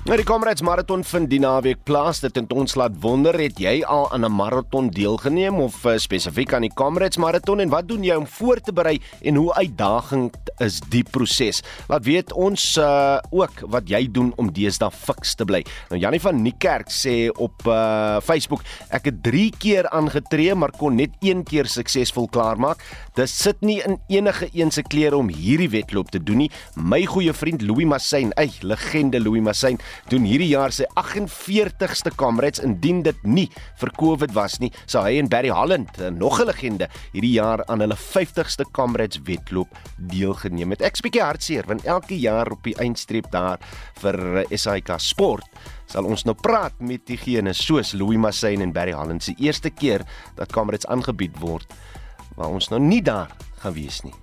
[0.00, 2.22] Nou die Comrades Marathon vind die naweek plaas.
[2.24, 6.54] Dit het ons laat wonder, het jy al aan 'n marathon deelgeneem of uh, spesifiek
[6.54, 10.32] aan die Comrades Marathon en wat doen jy om voor te berei en hoe uitdagend
[10.58, 11.60] is die proses?
[11.88, 15.60] Laat weet ons uh, ook wat jy doen om deesdae fiks te bly.
[15.90, 20.96] Nou Jannie van Niekerk sê op uh, Facebook, ek het 3 keer aangetree maar kon
[20.96, 22.80] net 1 keer suksesvol klaarmaak.
[23.20, 26.50] Dit sit nie in enige een se klere om hierdie wedloop te doen nie.
[26.80, 29.76] My goeie vriend Louis Massin, ey, legende Louis Massin
[30.08, 33.44] doen hierdie jaar sy 48ste Comrades indien dit nie
[33.82, 37.84] vir Covid was nie, sou hy en Barry Holland, nog 'n legende, hierdie jaar aan
[37.84, 40.80] hulle 50ste Comrades wedloop deelgeneem het.
[40.80, 43.58] Ek spiekie hartseer want elke jaar op die eindstreep daar
[44.00, 45.44] vir SAIK Sport
[45.90, 50.04] sal ons nou praat met diegene soos Louis Massin en Barry Holland se eerste keer
[50.36, 51.66] dat Comrades aangebied word
[52.40, 53.28] waar ons nou nie daar
[53.60, 54.16] gaan wees nie.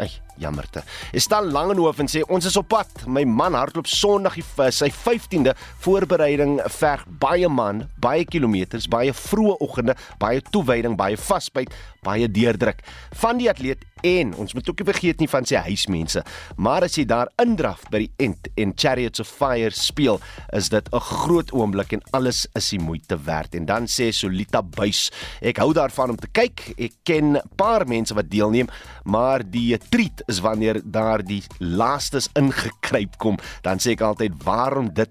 [0.00, 0.80] Ag, jammerte.
[1.12, 3.02] Is staan Langehof en sê ons is op pad.
[3.04, 4.38] My man hardloop Sondag
[4.72, 5.52] sy 15de
[5.84, 12.80] voorbereiding verg baie man, baie kilometers, baie vroeë oggende, baie toewyding, baie vasbyt, baie deurdruk.
[13.20, 16.22] Van die atleet en ons moet ook nie vergeet nie van sy huismense.
[16.56, 20.20] Maar as jy daar indraf by die end en Chariots of Fire speel,
[20.52, 23.54] is dit 'n groot oomblik en alles is die moeite werd.
[23.54, 25.10] En dan sê Solita Buys,
[25.40, 26.74] ek hou daarvan om te kyk.
[26.78, 28.68] Ek ken 'n paar mense wat deelneem,
[29.04, 34.92] maar die treat is wanneer daar die laastes ingekruip kom, dan sê ek altyd waarom
[34.94, 35.10] dit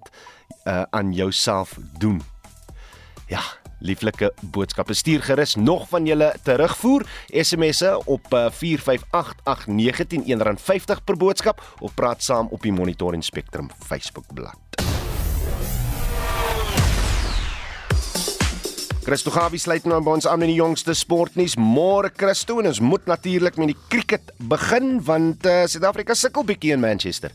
[0.66, 2.22] uh, aan jouself doen.
[3.28, 3.42] Ja,
[3.80, 8.36] lieflike boodskappe stuur gerus nog van julle terugvoer SMS'e op 4588919
[10.28, 14.70] R1.50 per boodskap of praat saam op die Monitor en Spectrum Facebook bladsy.
[19.10, 21.56] Christo Gawie sluit nou by ons aan in die jongste sportnuus.
[21.58, 26.76] Môre Christo en ons moet natuurlik met die cricket begin want uh, Suid-Afrika sukkel bietjie
[26.76, 27.34] in Manchester.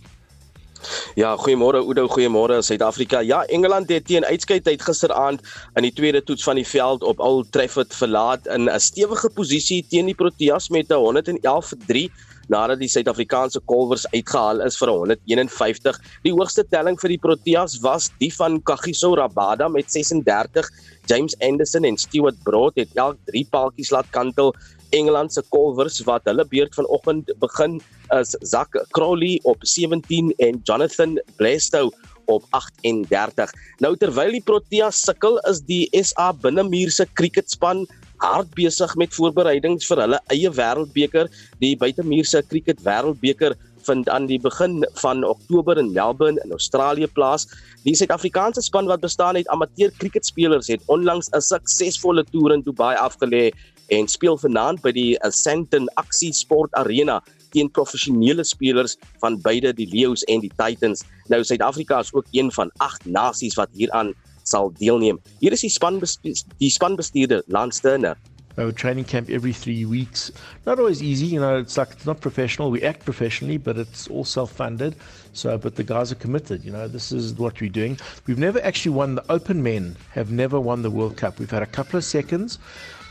[1.15, 3.21] Ja, goeiemôre Oudo, goeiemôre Suid-Afrika.
[3.21, 5.41] Ja, Engeland het teen uitskeidtyd gisteraand
[5.75, 9.85] in die tweede toets van die veld op Old Trafford verlaat in 'n stewige posisie
[9.89, 12.11] teen die Proteas met 'n 111 vir 3
[12.49, 16.01] nadat die Suid-Afrikaanse kolwers uitgehaal is vir 151.
[16.27, 20.69] Die hoogste telling vir die Proteas was die van Kagiso Rabada met 36.
[21.07, 24.55] James Anderson en Stewart Broad het elk 3 paaltjies laat kantel.
[24.95, 27.81] Engeland se kolwers wat hulle beurt vanoggend begin
[28.15, 31.91] is Zak Crowley op 17 en Jonathan Blastow
[32.31, 33.53] op 38.
[33.83, 37.85] Nou terwyl die Proteas sukkel is die SA binnemuur se cricketspan
[38.23, 41.31] hard besig met voorbereidings vir hulle eie wêreldbeker.
[41.61, 47.09] Die buitemuur se cricket wêreldbeker vind aan die begin van Oktober in Melbourne in Australië
[47.13, 47.45] plaas.
[47.85, 52.95] Die Suid-Afrikaanse span wat bestaan uit amateur cricketspelers het onlangs 'n suksesvolle toer in Dubai
[52.97, 53.53] afgelê
[53.89, 57.21] en speel vanaand by die Sandton Aksie Sport Arena
[57.55, 61.05] teen professionele spelers van beide die Lions en die Titans.
[61.31, 65.21] Nou Suid-Afrika is ook een van 8 nasies wat hieraan sal deelneem.
[65.41, 68.17] Hier is die span die spanbestuurder Lance Turner.
[68.57, 70.31] Oh, training camp every three weeks.
[70.65, 71.59] Not always easy, you know.
[71.59, 72.71] It's like it's not professional.
[72.71, 74.95] We act professionally, but it's all self-funded.
[75.33, 76.63] So, but the guys are committed.
[76.63, 77.99] You know, this is what we're doing.
[78.29, 79.97] We've never actually won the Open Men.
[80.13, 81.41] Have never won the World Cup.
[81.41, 82.61] We've had a couple of seconds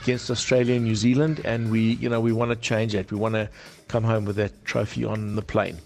[0.03, 3.11] against Australia and New Zealand, and we, you know, we want to change that.
[3.11, 3.47] We want to
[3.87, 5.79] come home with that trophy on the plane.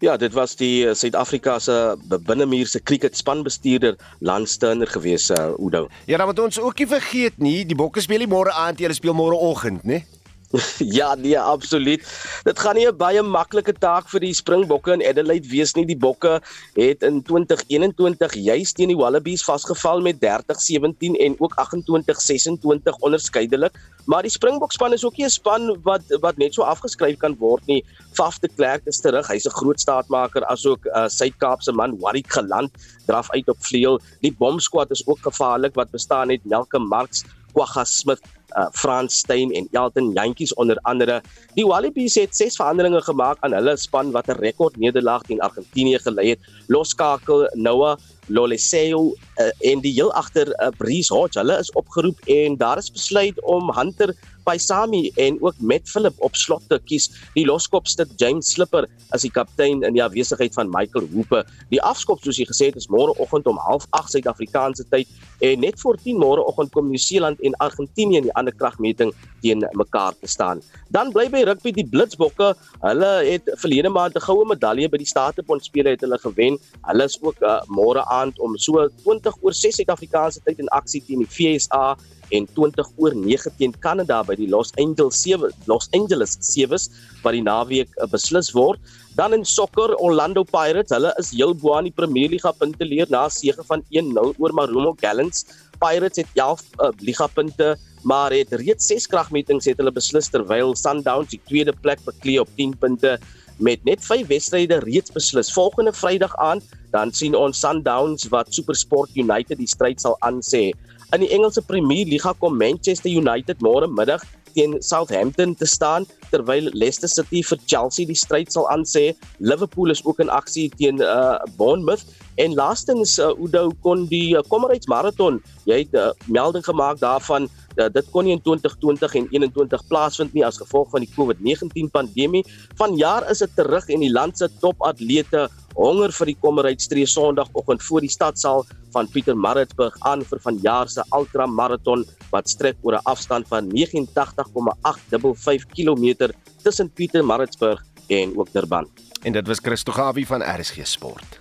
[0.00, 5.58] Ja, dit was die uh, Suid-Afrika se binnemuur se cricket spanbestuurder Lance Turner gewees, uh,
[5.58, 5.88] Oudo.
[6.06, 8.94] Ja, dan moet ons ook nie vergeet nie, die Bokke speel nie môre aand, hulle
[8.94, 10.04] speel môre oggend, né?
[10.98, 12.00] ja, nee, absoluut.
[12.44, 15.84] Dit gaan nie 'n baie maklike taak vir die Springbokke in Adelaide wees nie.
[15.84, 16.40] Die Bokke
[16.72, 23.76] het in 2021 juis teen die Wallabies vasgeval met 30-17 en ook 28-26 onderskeidelik.
[24.06, 27.36] Maar die Springbok span is ook nie 'n span wat wat net so afgeskryf kan
[27.36, 27.84] word nie.
[28.12, 29.28] Faf de Klerk is terug.
[29.28, 32.72] Hy's 'n groot staatmaker asook uh, Suid-Kaapse man Warwick Geland
[33.06, 34.00] draf uit op vleuel.
[34.20, 38.20] Die bomskwad is ook gevaarlik wat bestaan uit Melke Marks, Kwagga Smith
[38.56, 41.20] uh, Frans Steyn en Elton Jantjies onder andere.
[41.54, 45.98] Die Wallabies het ses veranderinge gemaak aan hulle span wat 'n rekord nederlaag teen Argentinië
[45.98, 46.40] gelei het.
[46.66, 51.38] Loskakel Noah Loleseo uh, en die heel agter uh, Breeze Hodge.
[51.38, 56.36] Hulle is opgeroep en daar is besluit om Hunter Paisami en ook Matt Phillip op
[56.36, 57.08] slot te kies.
[57.34, 61.44] Die loskopste James Slipper as die kaptein in die afwesigheid van Michael Hoope.
[61.72, 65.08] Die afskop soos jy gesê het is môreoggend om 08:30 Suid-Afrikaanse tyd
[65.40, 70.14] en net voor 10 môreoggend kom Nieu-Seeland en Argentinië in die ander kragmeting teen mekaar
[70.20, 70.62] te staan.
[70.88, 72.54] Dan bly by rugby die Blitsbokke.
[72.82, 76.58] Hulle het verlede maand 'n goue medalje by die Statebond spele het hulle gewen.
[76.82, 81.02] Hulle is ook uh, môre aand om so 20 oor 6 Suid-Afrikaanse tyd in aksie
[81.06, 81.96] teen die FSA
[82.34, 86.88] en 20 oor 9 teen Kanada by die Los Angeles 7 Los Angeles Sevens
[87.22, 88.80] wat die naweek uh, beslis word.
[89.18, 93.10] Dan in sokker Orlando Pirates, hulle is heel bo aan die Premier Liga punte leer
[93.10, 95.46] na sege van 1-0 oor Marumo Gallants.
[95.82, 100.74] Pirates het 11 uh, liga punte maar het reeds 6 kragmetings het hulle beslis terwyl
[100.78, 103.16] Sundowns die tweede plek beklee op 10 punte
[103.58, 105.52] met net 5 wedstryde reeds beslis.
[105.52, 106.62] Volgende Vrydag aan
[106.92, 110.70] dan sien ons Sundowns wat SuperSport United die stryd sal aansê.
[111.10, 114.20] In die Engelse Premier Liga kom Manchester United môre middag
[114.54, 119.14] teen Southampton te staan terwyl Leicester City vir Chelsea die stryd sal aansê.
[119.38, 122.04] Liverpool is ook in aksie teen uh, Bournemouth
[122.38, 127.00] en laastens uh, Udo kon die uh, Comrades Marathon, jy het 'n uh, melding gemaak
[127.00, 131.10] daarvan uh, dit kon nie in 2020 en 21 plaasvind nie as gevolg van die
[131.14, 132.44] COVID-19 pandemie.
[132.78, 137.82] Vanjaar is dit terug en die land se topatlete honger vir die Comrades tree Sondagoggend
[137.86, 143.48] voor die stadsaal van Pietermaritzburg aan vir vanjaar se ultramarathon wat strek oor 'n afstand
[143.48, 146.30] van 89,855 km
[146.62, 148.88] tussen Pietermaritzburg en ook Durban.
[149.22, 151.40] En dit was Christo Gawie van RSG Sport.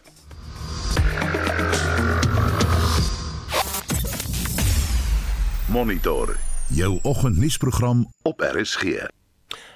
[5.67, 6.35] Monitor
[6.67, 8.83] jou oggendnuusprogram op RSG.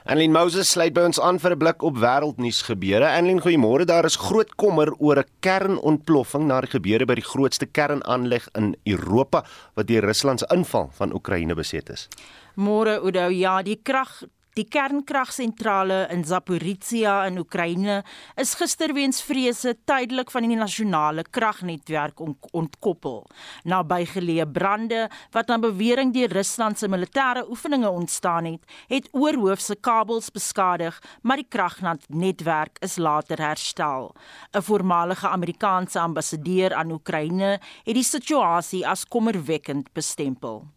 [0.01, 3.05] Annelien Moses sluit by ons aan vir 'n blik op wêreldnuus gebeure.
[3.05, 3.85] Annelien, goeiemôre.
[3.85, 8.75] Daar is groot kommer oor 'n kernontploffing na die gebeure by die grootste kernaanleg in
[8.83, 12.07] Europa wat deur Rusland se inval van Oekraïne beset is.
[12.55, 18.01] Môre Oudo, ja, die krag Die kernkragsentrale in Zaporizhia in Oekraïne
[18.35, 22.19] is gister weens vrese tydelik van die nasionale kragnetwerk
[22.51, 23.21] ontkoppel.
[23.63, 29.79] Na bygeleë brande wat aan bewering deur Rusland se militêre oefeninge ontstaan het, het oorhoofse
[29.79, 34.11] kabels beskadig, maar die kragnetwerk is later herstel.
[34.51, 40.67] 'n Voormalige Amerikaanse ambassadeur aan Oekraïne het die situasie as kommerwekkend bestempel.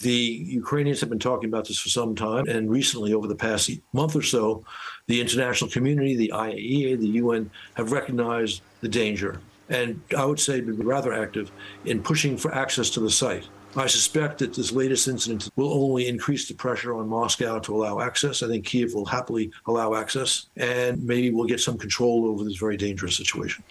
[0.00, 3.70] The Ukrainians have been talking about this for some time, and recently, over the past
[3.94, 4.62] month or so,
[5.06, 10.60] the international community, the IAEA, the UN, have recognized the danger, and I would say
[10.60, 11.50] been rather active
[11.86, 13.48] in pushing for access to the site.
[13.74, 18.00] I suspect that this latest incident will only increase the pressure on Moscow to allow
[18.00, 18.42] access.
[18.42, 22.56] I think Kiev will happily allow access, and maybe we'll get some control over this
[22.56, 23.64] very dangerous situation.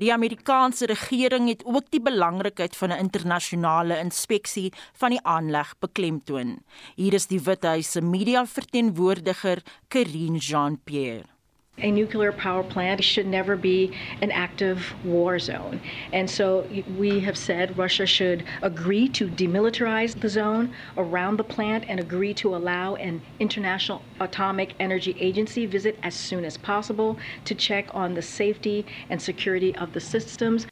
[0.00, 6.62] Die Amerikaanse regering het ook die belangrikheid van 'n internasionale inspeksie van die aanleg beklemtoon.
[6.94, 11.31] Hier is die Withuis se media verteenwoordiger, Karine Jean-Pierre.
[11.78, 15.80] A nuclear power plant should never be an active war zone.
[16.12, 16.66] And so
[16.98, 22.34] we have said Russia should agree to demilitarize the zone around the plant and agree
[22.34, 28.12] to allow an international atomic energy agency visit as soon as possible to check on
[28.12, 30.66] the safety and security of the systems.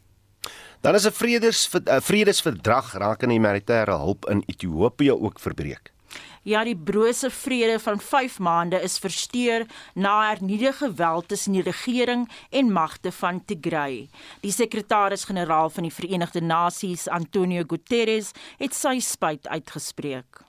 [0.83, 1.69] Dan is 'n vredes
[2.05, 5.93] vredesverdrag rakende humanitêre hulp in Ethiopië ook verbreek.
[6.42, 12.29] Ja, die brose vrede van 5 maande is versteur na hernieude geweld tussen die regering
[12.51, 14.09] en magte van Tigray.
[14.40, 20.40] Die sekretaris-generaal van die Verenigde Nasies, Antonio Guterres, het sy spyt uitgespreek.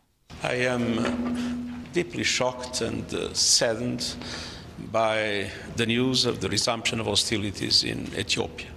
[0.44, 0.86] I am
[1.92, 4.16] deeply shocked and uh, saddened
[4.92, 8.68] by the news of the resumption of hostilities in Ethiopia.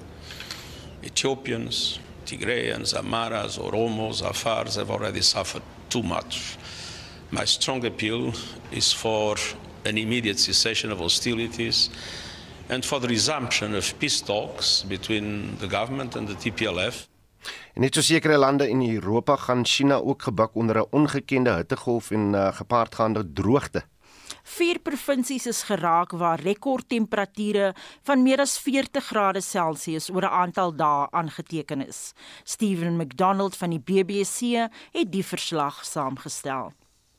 [1.02, 6.56] Ethiopians, Tigrayans, Amaras, Oromos, Afars have already suffered too much.
[7.34, 8.32] My strong appeal
[8.70, 9.36] is for
[9.82, 11.90] an immediate cessation of hostilities
[12.68, 17.08] and for the resumption of peace talks between the government and the TPLF.
[17.74, 22.10] En net so sekere lande in Europa gaan China ook gebuk onder 'n ongekende hittegolf
[22.10, 23.82] en uh, gepaardgaande droogte.
[24.42, 30.76] Vier provinsies is geraak waar rekordtemperature van meer as 40 grade Celsius oor 'n aantal
[30.76, 32.12] dae aangeteken is.
[32.44, 36.72] Steven McDonald van die BBC het die verslag saamgestel.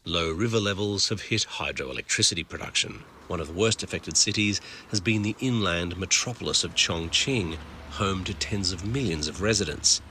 [0.07, 3.03] Low river levels have hit hydroelectricity production.
[3.27, 7.57] One of the worst affected cities has been the inland metropolis of Chongqing,
[7.89, 10.01] home to tens of millions of residents.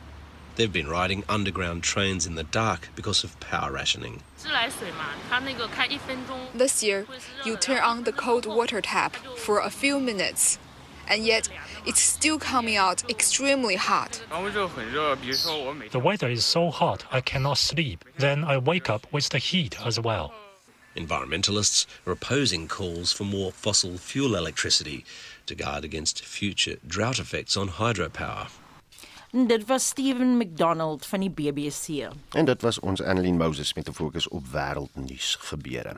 [0.56, 4.20] They've been riding underground trains in the dark because of power rationing.
[6.54, 7.06] This year,
[7.44, 10.58] you turn on the cold water tap for a few minutes,
[11.08, 11.48] and yet
[11.86, 14.22] it's still coming out extremely hot.
[15.90, 18.04] The weather is so hot I cannot sleep.
[18.18, 20.32] Then I wake up with the heat as well.
[20.96, 25.04] Environmentalists are opposing calls for more fossil fuel electricity
[25.46, 28.48] to guard against future drought effects on hydropower.
[29.32, 32.08] En dit was Steven McDonald van die BBC.
[32.30, 35.96] En dit was ons Annelien Moses met 'n fokus op wêreldnuus gebeure.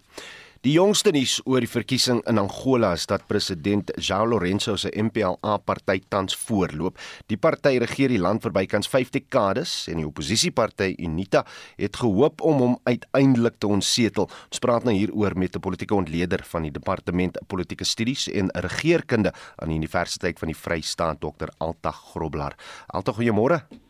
[0.66, 6.00] Die jongste nuus oor die verkiesing in Angola is dat president João Lourenço se MPLA-party
[6.10, 6.98] tans voorloop.
[7.30, 11.44] Die party regeer die land vir bykans 5 dekades en die oppositieparty Unita
[11.78, 14.26] het gehoop om hom uiteindelik te ontsetel.
[14.26, 19.32] Ons praat nou hieroor met 'n politieke ontleder van die Departement Politieke Studies en Regeringskunde
[19.62, 21.46] aan die Universiteit van die Vrystaat, Dr.
[21.58, 22.56] Alta Grobler.
[22.88, 23.85] Alta, goeiemôre.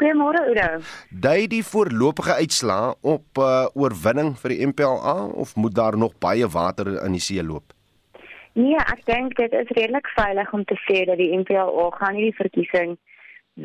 [0.00, 0.80] Goeiemôre Oudo.
[1.12, 6.48] Dui die voorlopige uitslaa op uh, oorwinning vir die MPLA of moet daar nog baie
[6.48, 7.74] water in die see loop?
[8.56, 12.38] Nee, ek dink dit is redelik veilig om te sê dat die MPLA gaan hierdie
[12.38, 12.96] verkiesing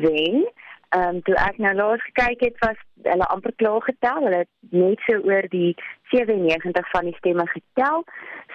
[0.04, 0.44] wen.
[0.92, 4.20] Ehm um, toe ek nou laas gekyk het, was hulle amper klaar getel.
[4.28, 5.72] Hulle het net so oor die
[6.12, 8.04] 97 van die stemme getel.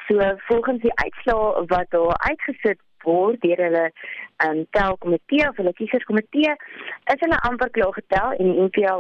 [0.06, 3.86] So volgens die uitslaa wat daar uitgesit word deur hulle
[4.46, 6.56] um, telkomitee of hulle kieserskomitee
[7.14, 8.96] is hulle amper klaar getel en die NPA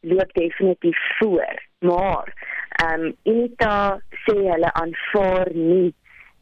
[0.00, 1.62] loop definitief voor.
[1.78, 2.32] Maar
[2.70, 5.94] ehm um, Unita sê hulle aanvaar nie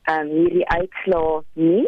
[0.03, 1.87] ehm um, hierdie uitslaa nie.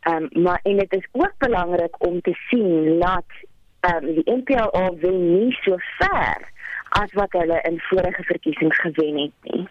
[0.00, 3.40] Ehm um, maar en dit is ook belangrik om te sien dat
[3.80, 6.54] ehm um, die NPA wen nie so ver
[6.88, 9.68] as wat hulle in vorige verkiesings gewen het nie.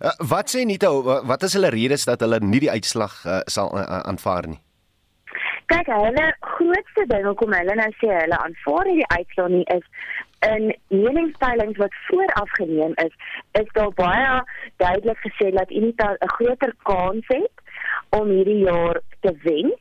[0.00, 3.72] Uh, wat sê Nita, wat is hulle redes dat hulle nie die uitslag uh, sal
[3.74, 4.60] uh, aanvaar nie?
[5.68, 9.84] Kyk, hulle grootste ding hoekom hulle nou sê hulle aanvaar nie die uitslag nie is
[10.46, 13.14] in meningspeilings wat vooraf geneem is,
[13.60, 14.42] is daar baie
[14.76, 17.56] duidelik gesê dat Unita 'n groter kans het
[18.10, 19.74] om hierdie jaar te wen.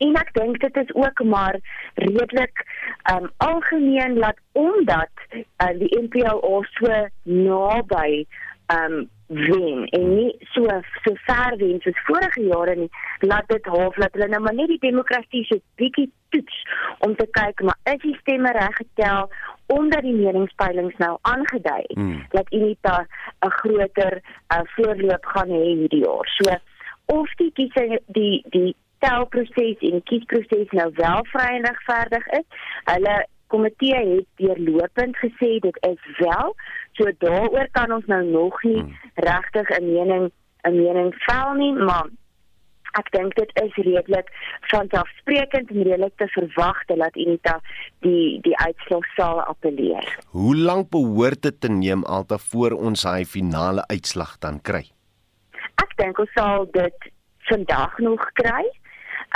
[0.00, 1.56] En ek dink dit is ook maar
[1.94, 2.64] redelik
[3.12, 6.40] um algemeen dat omdat uh, die NPL
[6.76, 8.26] so naby
[8.72, 10.66] um wen en nie so
[11.04, 12.90] so ver wen soos vorige jare nie
[13.20, 16.56] laat dit half laat hulle nou maar net die demokrasie so bietjie toets
[17.06, 19.30] om te kyk maar is die stemme reg getel
[19.76, 22.26] omdat die meningspeilings nou aangedui het hmm.
[22.34, 22.96] dat Unita
[23.46, 26.58] 'n groter uh, voorloop gaan hê hierdie jaar so
[27.18, 28.74] of die kiesing die die
[29.04, 32.46] telproses en kiesproses nou wel vry en regverdig is
[32.84, 33.16] hulle
[33.50, 36.54] komitee het deurlopend gesê dit is wel
[36.98, 38.96] so daaroor kan ons nou nog nie hmm.
[39.14, 40.30] regtig 'n mening
[40.68, 42.08] 'n mening vel nie maar
[42.98, 44.30] ek dink dit is redelik
[44.72, 47.60] vanselfsprekend en redelik te verwag dat Unita
[48.06, 50.06] die die uitslag sal appeleer.
[50.34, 54.84] Hoe lank behoort dit te neem alta voor ons hy finale uitslag dan kry?
[55.82, 57.10] Ek dink ons sal dit
[57.50, 58.64] vandag nog kry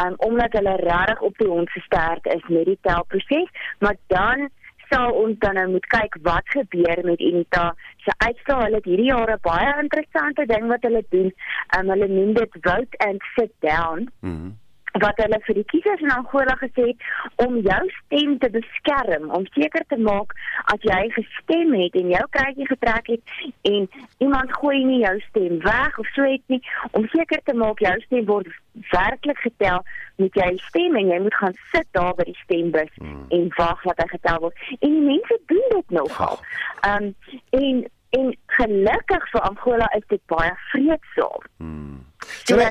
[0.03, 4.49] um, omdat hulle regtig op die hond gesterk is met die telproses, maar dan
[4.90, 7.74] sal ons dan nou moet kyk wat gebeur met Unita
[8.05, 8.64] se uitslae.
[8.64, 11.32] Hulle het hierdie jaar 'n baie interessante ding wat hulle doen.
[11.78, 14.09] Um, hulle noem dit vote and sit down.
[14.20, 14.53] Mhm.
[15.03, 19.47] Wat hulle vir die kiesers in Angola gesê het om jou stem te beskerm, om
[19.57, 20.34] seker te maak
[20.70, 23.34] as jy gestem het en jou kraakie getrek het
[23.70, 23.88] en
[24.22, 26.61] iemand gooi nie jou stem weg of so iets nie,
[26.92, 28.53] om seker te maak jou stem word
[28.92, 29.82] werklik getel,
[30.22, 33.26] moet jy stem en jy moet gaan sit daar by die stembus hmm.
[33.34, 34.62] en wag dat hy getel word.
[34.78, 36.40] En die mense doen dit nogal.
[36.86, 37.12] Ehm um,
[37.59, 37.84] en
[38.14, 41.47] en gelukkig vir Angola is dit baie vreedsaam.
[41.59, 41.97] Hmm.
[42.47, 42.68] So, so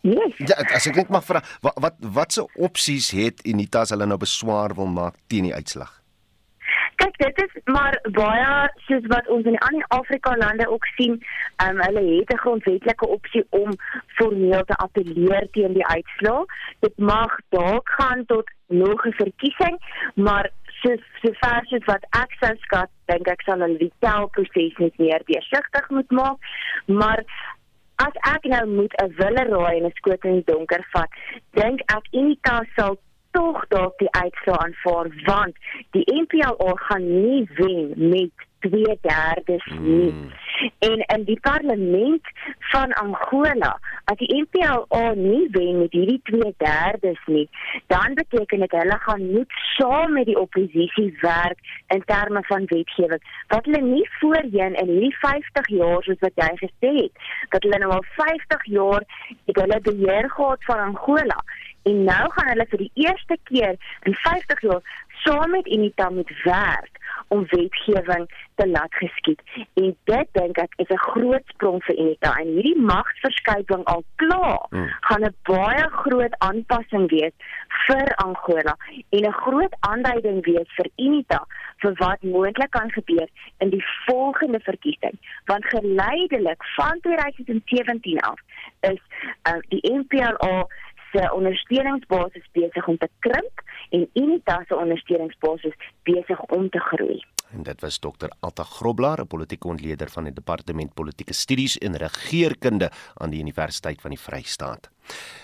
[0.00, 0.36] Yes.
[0.38, 4.16] Ja, as ek net mag vra, wat wat watse opsies het Unita as hulle nou
[4.20, 5.92] beswaar wil maak teen die uitslag?
[7.00, 8.48] Kyk, dit is maar baie
[8.86, 11.18] soos wat ons in ander Afrika lande ook sien,
[11.64, 13.70] um, hulle het 'n grondwetlike opsie om
[14.16, 16.44] formeel te appeleer teen die uitslag.
[16.80, 19.76] Dit mag dalk gaan tot nog 'n verkiesing,
[20.14, 20.50] maar
[20.82, 25.22] soos sover soos wat ek sou skat, dink ek sal hulle die telproses net meer
[25.24, 26.38] deursigtig moet maak,
[26.86, 27.24] maar
[28.06, 31.10] as ek nou moet 'n wille raai en 'n skoot in die donker vat,
[31.60, 32.98] dink ek Unika sal
[33.36, 35.56] tog dalk die uitslae aanvaar want
[35.96, 40.12] die NPLA gaan nie wen met 2/3 nie.
[40.12, 40.32] Mm.
[40.78, 47.48] En in die parlement van Angola, as die NPLA nie wen met hierdie 2/3 nie,
[47.86, 51.58] dan beteken dit hulle gaan moet saam met die oppositie werk
[51.88, 53.22] in terme van wetgewing.
[53.48, 57.12] Wat hulle nie voorheen in hierdie 50 jaar soos wat jy gesê het,
[57.48, 59.02] dat hulle nou al 50 jaar
[59.46, 61.44] het hulle beheer gehad van Angola
[61.82, 63.76] en nou gaan hulle vir die eerste keer
[64.08, 64.82] in 50 jaar
[65.24, 66.99] saam met Unita moet werk
[67.30, 69.40] om wetgewing te laat geskied.
[69.74, 74.66] En dit dink ek is 'n groot sprong vir Unita en hierdie magsverskuiving al klaar
[74.70, 74.88] hmm.
[75.08, 77.36] gaan 'n baie groot aanpassing wees
[77.86, 78.76] vir Angola
[79.10, 81.46] en 'n groot aanduiding wees vir Unita
[81.82, 83.28] vir wat moontlik kan gebeur
[83.58, 85.16] in die volgende verkiesing.
[85.44, 88.40] Want geleidelik van 2017 af
[88.80, 89.00] is
[89.48, 90.66] uh, die MPLA
[91.12, 97.24] se ondersteuningsbasis besig om te krimp en Unita se ondersteuningsbasis besig om te groei.
[97.50, 98.30] En dit was Dr.
[98.40, 104.00] Alta Grobler, 'n politieke ontleder van die Departement Politieke Studies en Regeringskunde aan die Universiteit
[104.00, 104.90] van die Vrystaat.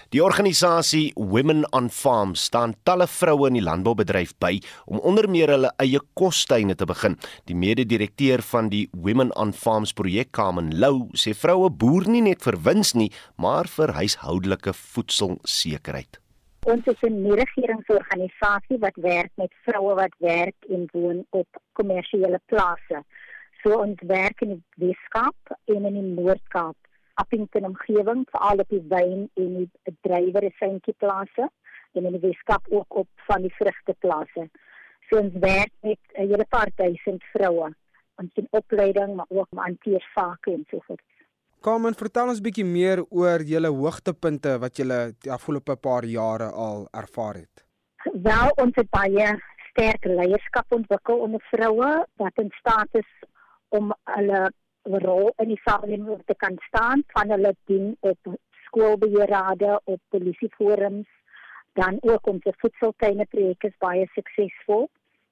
[0.09, 5.48] Die organisasie Women on Farms staan talle vroue in die landboubedryf by om onder meer
[5.48, 7.18] hulle eie kostuine te begin.
[7.44, 12.42] Die mede-direkteur van die Women on Farms projek, Carmen Lou, sê vroue boer nie net
[12.42, 16.20] vir wins nie, maar vir huishoudelike voedselsekerheid.
[16.72, 23.02] Ons is 'n regeringsorganisasie wat werk met vroue wat werk en woon op kommersiële plase.
[23.62, 26.76] So ons werk in die Weskaap en in die Noord-Kaap,
[27.14, 31.48] Appington omgewing, veral op die wyn en die bedrywersentjie plase
[31.92, 34.48] en in die Weskaap ook op van die vrugteplase.
[35.08, 37.74] So ons werk met 'n hele paar duisend vroue
[38.16, 41.02] ons in opleiding maar ook hanteer vake en so voort.
[41.61, 46.50] Kom en vertel ons bietjie meer oor julle hoogtepunte wat julle die afgelope paar jare
[46.52, 47.64] al ervaar het.
[48.12, 49.30] Wel, ons het baie
[49.70, 51.90] sterk leierskap ontwikkel onder vroue
[52.22, 53.09] wat in staat is
[53.68, 54.42] om hulle
[55.02, 58.36] rol in die samelewing te kan staan van hulle dien op
[58.66, 61.09] skoolbeheerrade, op polisieforums,
[61.72, 64.86] dan ook ons voedseltuine projek is baie suksesvol.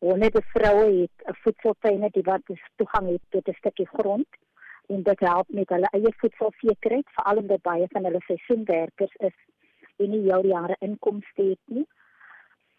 [0.04, 2.42] Honderde vroue het 'n voedseltuine wat
[2.76, 4.26] toegang het tot 'n stukkie grond
[4.86, 9.36] en dit help met hulle eie voedselsekerheid veral omdat baie van hulle seisoenwerkers is
[10.02, 11.86] en nie heel jare inkomste het nie.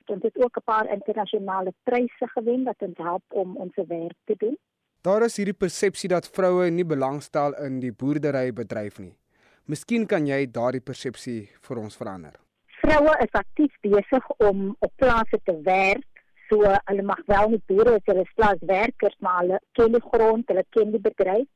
[0.05, 4.35] Dit het ook 'n paar internasionale pryse gewen wat ons help om ons werk te
[4.37, 4.57] doen.
[5.01, 9.17] Daar is hierdie persepsie dat vroue nie belangstel in die boerderybedryf nie.
[9.65, 12.33] Miskien kan jy daardie persepsie vir ons verander.
[12.67, 16.07] Vroue is aktief besig om op plase te werk.
[16.49, 20.47] So hulle mag wel nie boere as hulle is plaaswerkers, maar hulle ken die grond,
[20.47, 21.47] hulle ken die bedryf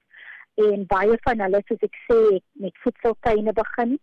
[0.67, 2.19] en baie van hulle soos ek sê
[2.63, 3.97] met voedseltuine begin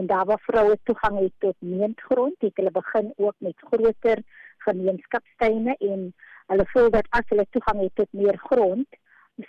[0.00, 4.22] en daar waar vroue toegang het tot meentgrond het hulle begin ook met groter
[4.66, 6.04] gemeenskapstuine en
[6.52, 9.00] hulle voel dat as hulle toegang het tot meer grond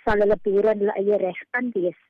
[0.04, 2.00] sal hulle boere in hulle eie reg kan wees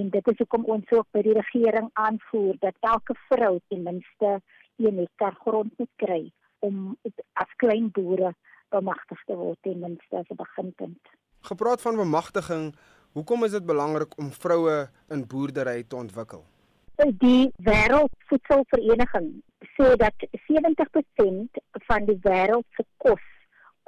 [0.00, 4.38] en dit is hoekom ons ook by die regering aanvoer dat elke vrou ten minste
[4.76, 6.22] 1 hektaar grond moet kry
[6.68, 6.96] om
[7.44, 8.32] as klein boere
[8.72, 11.12] bemagtig te word ten minste as 'n beginpunt.
[11.50, 12.74] Gepraat van bemagtiging,
[13.12, 14.76] Hoekom is dit belangrik om vroue
[15.12, 16.46] in boerdery te ontwikkel?
[17.20, 19.26] Die Wêreldvoedselvereniging
[19.74, 23.26] sê dat 70% van die wêreld se kos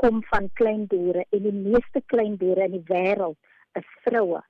[0.03, 3.41] kom van klein boere en die meeste klein boere in die wêreld
[3.81, 4.45] is vroue.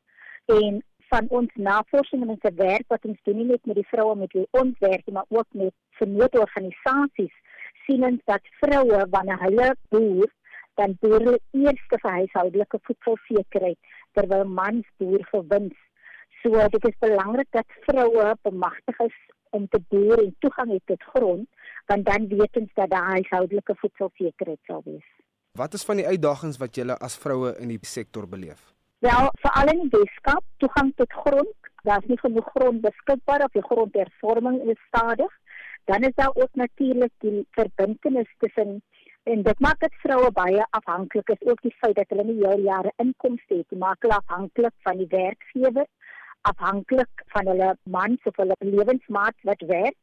[0.51, 4.18] En van ons navorsing en ons werk wat ons doen nie net met die vroue
[4.18, 7.35] met wie ons werk maar ook met vernoorganisasies
[7.87, 10.33] sien ons dat vroue wanneer hulle boer
[10.81, 15.78] dan boer hulle eers vir huishoudelike voedselsekerheid terwyl mans boer vir wins.
[16.42, 19.16] So dit is belangrik dat vroue bemagtig is
[19.54, 21.48] om te boer en toegang het tot grond,
[21.86, 25.06] want dan weet ons dat daar huishoudelike voedselsekerheid sal wees.
[25.54, 28.72] Wat is van die uitdagings wat julle as vroue in die sektor beleef?
[29.06, 33.62] Wel, veral in die Weskaap, toegang tot grond, daar's nie genoeg grond beskikbaar of die
[33.62, 35.32] grondhervorming is stadig.
[35.84, 38.82] Dan is daar ook natuurlik die verbintenis tussen
[39.33, 42.57] en dit maak dit vroue baie afhanklik is ook die feit dat hulle nie jou
[42.61, 45.87] jare inkomste het nie maak hulle afhanklik van die werkgewer
[46.51, 49.97] afhanklik van hulle man of hulle lewensmaat wat werk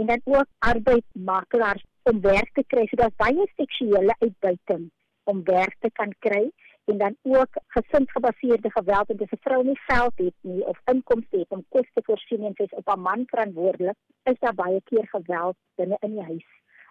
[0.00, 2.86] en dan ook arbeidsmakelaars om werk te kry.
[2.86, 4.90] So daar's baie seksuele uitbuiting
[5.30, 6.48] om werk te kan kry
[6.90, 11.38] en dan ook gesinsgebaseerde geweld en dis 'n vrou nie geld het nie of inkomste
[11.38, 14.80] het om kos te voorsien en sy is op 'n man verantwoordelik is daar baie
[14.84, 16.48] keer geweld binne in die huis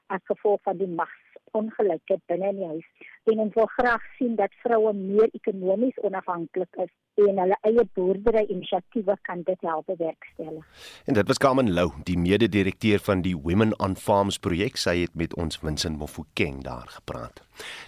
[0.08, 1.21] as gevolg van die mag
[1.52, 2.88] ongelykheid binne in die huis.
[3.32, 8.46] En ons wil graag sien dat vroue meer ekonomies onafhanklik is en hulle eie boerdery
[8.50, 10.66] inisiatiewe kan dit help bewerkstellig.
[11.06, 14.80] En dit was Carmen Lou, die mede-direkteur van die Women on Farms projek.
[14.80, 17.44] Sy het met ons Winsin Mofokeng daar gepraat.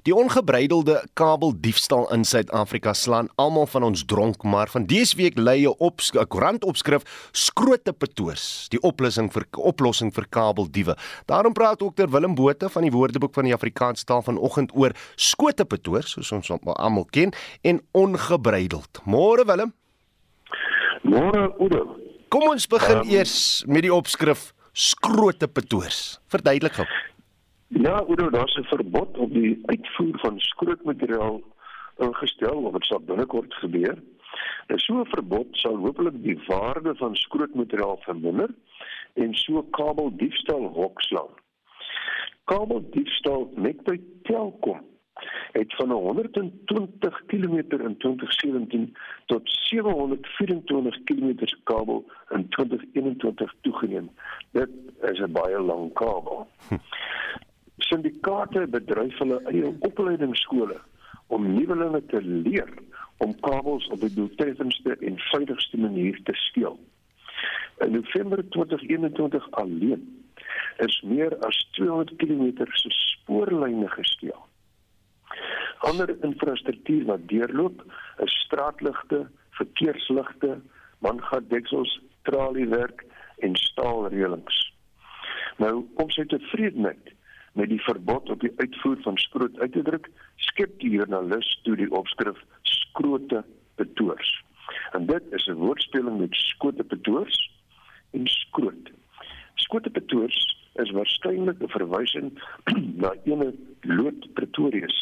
[0.05, 5.65] Die ongebreidelde kabeldiefstal in Suid-Afrika slaan almal van ons dronk, maar van dese week lei
[5.65, 10.97] 'n op koerantopskrif skrote petoors, die oplossing vir oplossing vir kabeldiewe.
[11.25, 15.65] Daarom praat dokter Willem Botha van die Woordeboek van die Afrikaanse taal vanoggend oor skote
[15.65, 19.01] petoors, soos ons almal ken, en ongebreideld.
[19.05, 19.73] Môre Willem.
[21.03, 21.97] Môre Oudo.
[22.29, 26.19] Kom ons begin um, eers met die opskrif skrote petoors.
[26.33, 26.87] Verduidelik gou.
[27.67, 31.41] Ja, Oudo, daar's 'n verbod op die uitvoer van skrootmateriaal
[31.97, 33.97] ingestel of dit sal binnekort gebeur.
[34.67, 38.49] Nou so 'n verbod sal hopelik die waarde van skrootmateriaal verminder
[39.13, 41.33] en so kabeldiefstal hokslaan.
[42.43, 44.81] Kabeldiefstal net by Telkom
[45.53, 54.09] het van 120 km in 2017 tot 724 km kabel in 2021 toegeneem.
[54.51, 54.69] Dit
[55.01, 56.47] is 'n baie lang kabel.
[57.77, 60.81] Syndikaate bedryf hulle eie opleidingsskole
[61.27, 62.73] om nuwelinge te leer
[63.17, 66.79] om kabels op die doeltreffendste en veiligste manier te steel.
[67.77, 70.22] In November 2021 alleen
[70.85, 74.41] is meer as 200 km se spoorlyne gesteel.
[75.89, 77.83] Ander infrastruktuur wat deurloop
[78.23, 79.27] is straatligte,
[79.59, 80.59] verkeersligte,
[80.99, 83.03] mangatdeksels, traliewerk
[83.37, 84.61] en staalreëlings.
[85.57, 87.11] Nou kom sy tevredenheid
[87.59, 90.09] met die verbod op die uitvoer van skroot uit te druk,
[90.49, 92.39] skep die joernalis toe die opskrif
[92.69, 93.43] skrote
[93.81, 94.31] betoors.
[94.97, 97.37] En dit is 'n woordspeling met skote betoors
[98.11, 98.91] en skroot.
[99.63, 100.39] Skote betoors
[100.81, 102.29] is waarskynlik 'n verwysing
[103.03, 104.97] na ene Lood Pretorius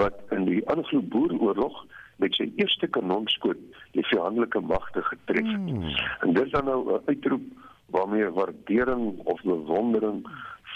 [0.00, 1.84] wat in die Anglo-Boeroorlog
[2.16, 3.60] met sy eerste kanonskoot
[3.92, 5.70] die vyandelike magte getref het.
[5.70, 5.90] Hmm.
[6.20, 7.46] En dit is dan nou 'n uitroep
[7.86, 10.26] waarmee waardering of bewondering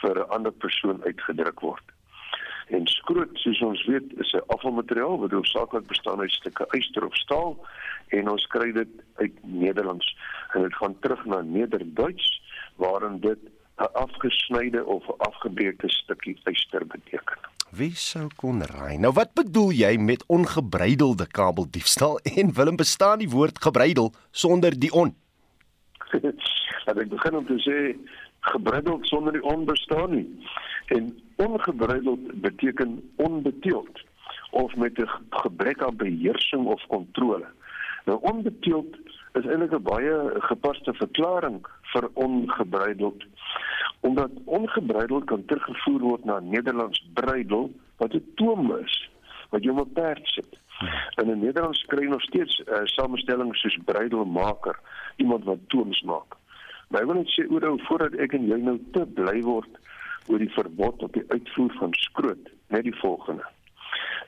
[0.01, 1.87] vir 'n ander persoon uitgedruk word.
[2.71, 7.17] En skroot, soos ons weet, is 'n afvalmateriaal wat hoofsaaklik bestaan uit stukke yster of
[7.17, 7.67] staal
[8.09, 10.17] en ons kry dit uit Nederlands
[10.53, 12.40] en dit gaan terug na Nederduits
[12.81, 13.39] waarin dit
[13.81, 17.39] 'n afgesnyde of 'n afgebreekte stukkie yster beteken.
[17.71, 18.99] Wie sou kon raai?
[18.99, 24.93] Nou wat bedoel jy met ongebreidelde kabeldiefstal en Willem bestaan die woord gebreidel sonder die
[24.93, 25.15] on?
[26.85, 27.79] Laat ek begin om te sê
[28.41, 30.29] gebreideld sonder die on bestaan nie.
[30.87, 34.01] En ongebreideld beteken onbeteeld
[34.51, 37.47] of met 'n gebrek aan beheersing of kontrole.
[38.05, 38.97] Nou onbeteeld
[39.33, 40.15] is eintlik 'n baie
[40.51, 43.25] gepaste verklaring vir ongebreideld
[44.01, 49.11] omdat ongebreideld kan teruggevoer word na Nederlands breidel wat 'n toom is
[49.51, 50.59] wat jy 'n perd sit.
[51.21, 54.79] In 'n Nederlands kry nog steeds uh, samestelling soos breidelmaker,
[55.17, 56.37] iemand wat tooms maak.
[56.89, 59.79] Maar ek wil net sê oor hoe voordat ek en jy nou te bly word
[60.27, 63.45] oor die verbod op die uitvoer van skroot, net die volgende.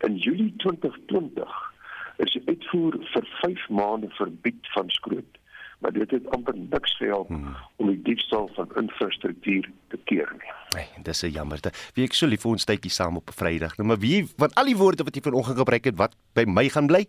[0.00, 1.72] In Julie 2020
[2.16, 5.38] is die uitvoer vir 5 maande verbied van skroot
[5.82, 7.56] maar dit het amper niks gehelp hmm.
[7.76, 10.52] om die diefstal van infrastruktuur te keer nie.
[10.76, 11.72] Nee, dis 'n jammerte.
[11.94, 13.76] Wie ek so lief vir ons tydjie saam op 'n Vrydag.
[13.76, 16.68] Nou maar wie van al die woorde wat jy vanoggend gebruik het, wat by my
[16.68, 17.06] gaan bly?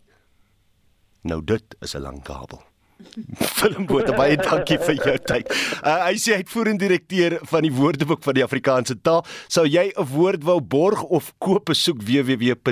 [1.22, 2.62] Nou dit is 'n lang kabel.
[3.90, 5.48] Botha baie dankie vir jou tyd.
[5.84, 9.26] Uh, hy sê uitvoerende direkteur van die Woordeboek van die Afrikaanse taal.
[9.48, 12.64] Sou jy 'n woord wou borg of koop besoek www.wat.co.za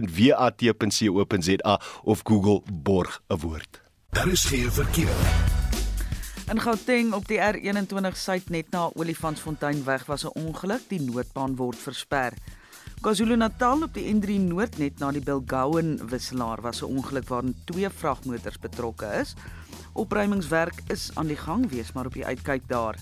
[2.04, 3.82] of Google borg 'n woord.
[4.12, 5.51] Daar is geen verkeer.
[6.52, 11.56] In Gauteng op die R21 suid net na Olifantsfontein weg was 'n ongeluk, die noodbaan
[11.56, 12.34] word versper.
[13.02, 17.90] KwaZulu-Natal op die N3 Noord net na die Bilgowan wisselaar was 'n ongeluk waarin twee
[17.90, 19.34] vragmotors betrokke is.
[19.94, 23.00] Opruimingswerk is aan die gang, wees maar op die uitkyk daar.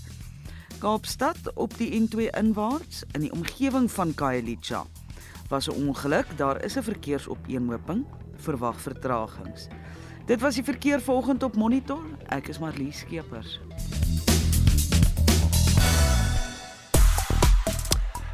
[0.80, 4.86] Kaapstad op die N2 inwaarts in die omgewing van Khayelitsha
[5.50, 8.06] was 'n ongeluk, daar is 'n verkeersopeenhoping,
[8.38, 9.68] verwag vertragings.
[10.30, 12.04] Dit was die verkeer vanoggend op Monitor.
[12.28, 13.60] Ek is Marlies Skeepers.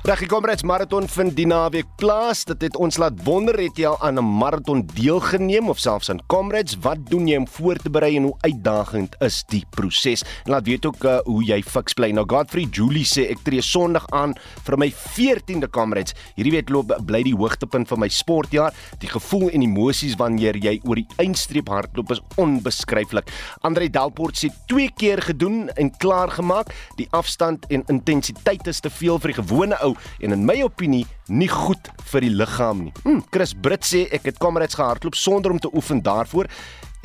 [0.06, 2.44] Reggie Comrades maraton vind die naweek plaas.
[2.46, 6.22] Dit het ons laat wonder het jy al aan 'n maraton deelgeneem of selfs aan
[6.28, 6.78] Comrades?
[6.78, 10.22] Wat doen jy om voor te berei en hoe uitdagend is die proses?
[10.44, 12.12] En laat weet ook uh, hoe jy fiks bly.
[12.12, 16.14] Nou Godfrey Julie sê ek tree Sondag aan vir my 14de Comrades.
[16.36, 18.74] Hierdie wedloop bly die hoogtepunt van my sportjaar.
[19.00, 23.26] Die gevoel en emosies wanneer jy oor die eindstreep hardloop is onbeskryflik.
[23.62, 26.68] Andre Delport sê twee keer gedoen en klaar gemaak.
[26.98, 31.06] Die afstand en intensiteit is te veel vir die gewone ou en in my opinie
[31.28, 32.94] nie goed vir die liggaam nie.
[33.04, 36.50] Hm, Chris Brits sê ek het kamerads gehardloop sonder om te oefen daarvoor.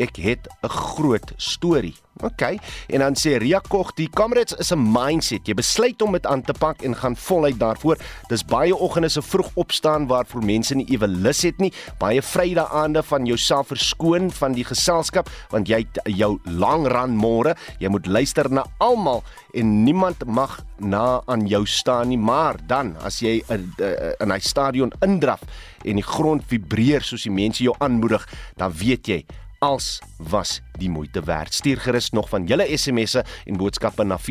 [0.01, 1.96] Ek het 'n groot storie.
[2.22, 2.42] OK.
[2.86, 5.46] En dan sê Ria Kog, die kamerads is 'n mindset.
[5.46, 7.96] Jy besluit om dit aan te pak en gaan voluit daarvoor.
[8.28, 11.72] Dis baie oggende se vroeg opstaan waarvoor mense nie ewe lus het nie.
[11.98, 17.57] Baie Vrydae-aande van jouself verskoon van die geselskap want jy jou lang ran môre.
[17.78, 19.22] Jy moet luister na almal
[19.53, 22.18] en niemand mag na aan jou staan nie.
[22.18, 23.74] Maar dan as jy in
[24.20, 25.40] in hy stadion indraf
[25.84, 29.26] en die grond vibreer soos die mense jou aanmoedig, dan weet jy
[29.61, 31.55] als was die moeite werd.
[31.55, 34.25] Stuur gerus nog van julle SMS'e en boodskappe na 4588919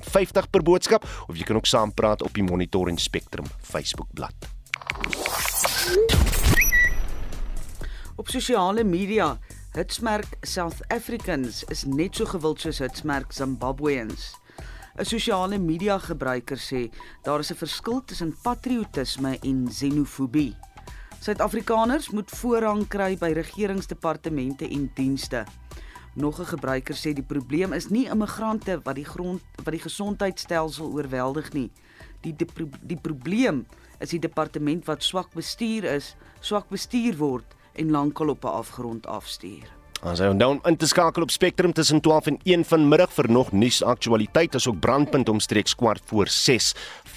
[0.00, 4.48] R50 per boodskap of jy kan ook saampraat op die Monitor en Spectrum Facebook bladsy.
[8.16, 9.38] Op sosiale media,
[9.72, 14.34] hitsmerk South Africans is net so gewild soos hitsmerk Zimbabweans.
[15.00, 16.90] 'n Sosiale media gebruiker sê
[17.22, 20.56] daar is 'n verskil tussen patriotisme en xenofobie.
[21.20, 25.42] Suid-Afrikaners moet voorrang kry by regeringsdepartemente en dienste.
[26.14, 30.86] Nog 'n gebruiker sê die probleem is nie immigrante wat die grond wat die gesondheidstelsel
[30.92, 31.70] oorweldig nie.
[32.20, 32.46] Die die,
[32.80, 33.66] die probleem
[33.98, 39.06] is die departement wat swak bestuur is, swak bestuur word en lankal op 'n afgrond
[39.06, 39.80] afstuur.
[40.00, 43.50] Ons is nou in te skakel op Spectrum tussen 12 en 1 vanmiddag vir nog
[43.52, 46.70] nuus aktualiteit asook brandpunt omstreeks kwart voor 6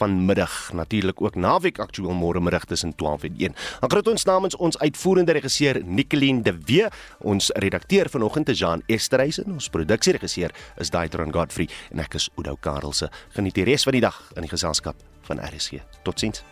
[0.03, 0.71] vanmiddag.
[0.73, 3.55] Natuurlik ook naweek aktueel môre middag tussen 12 en 1.
[3.79, 6.89] Dan groet ons namens ons uitvoerende regisseur Nicoline de Wee,
[7.19, 10.51] ons redakteur vanoggend te Jean Esterhuizen, ons produksieregisseur
[10.83, 13.11] is Daitron Godfrey en ek is Udo Karelse.
[13.37, 14.99] Geniet die res van die dag in die geselskap
[15.29, 15.79] van RSG.
[16.03, 16.43] Totsiens.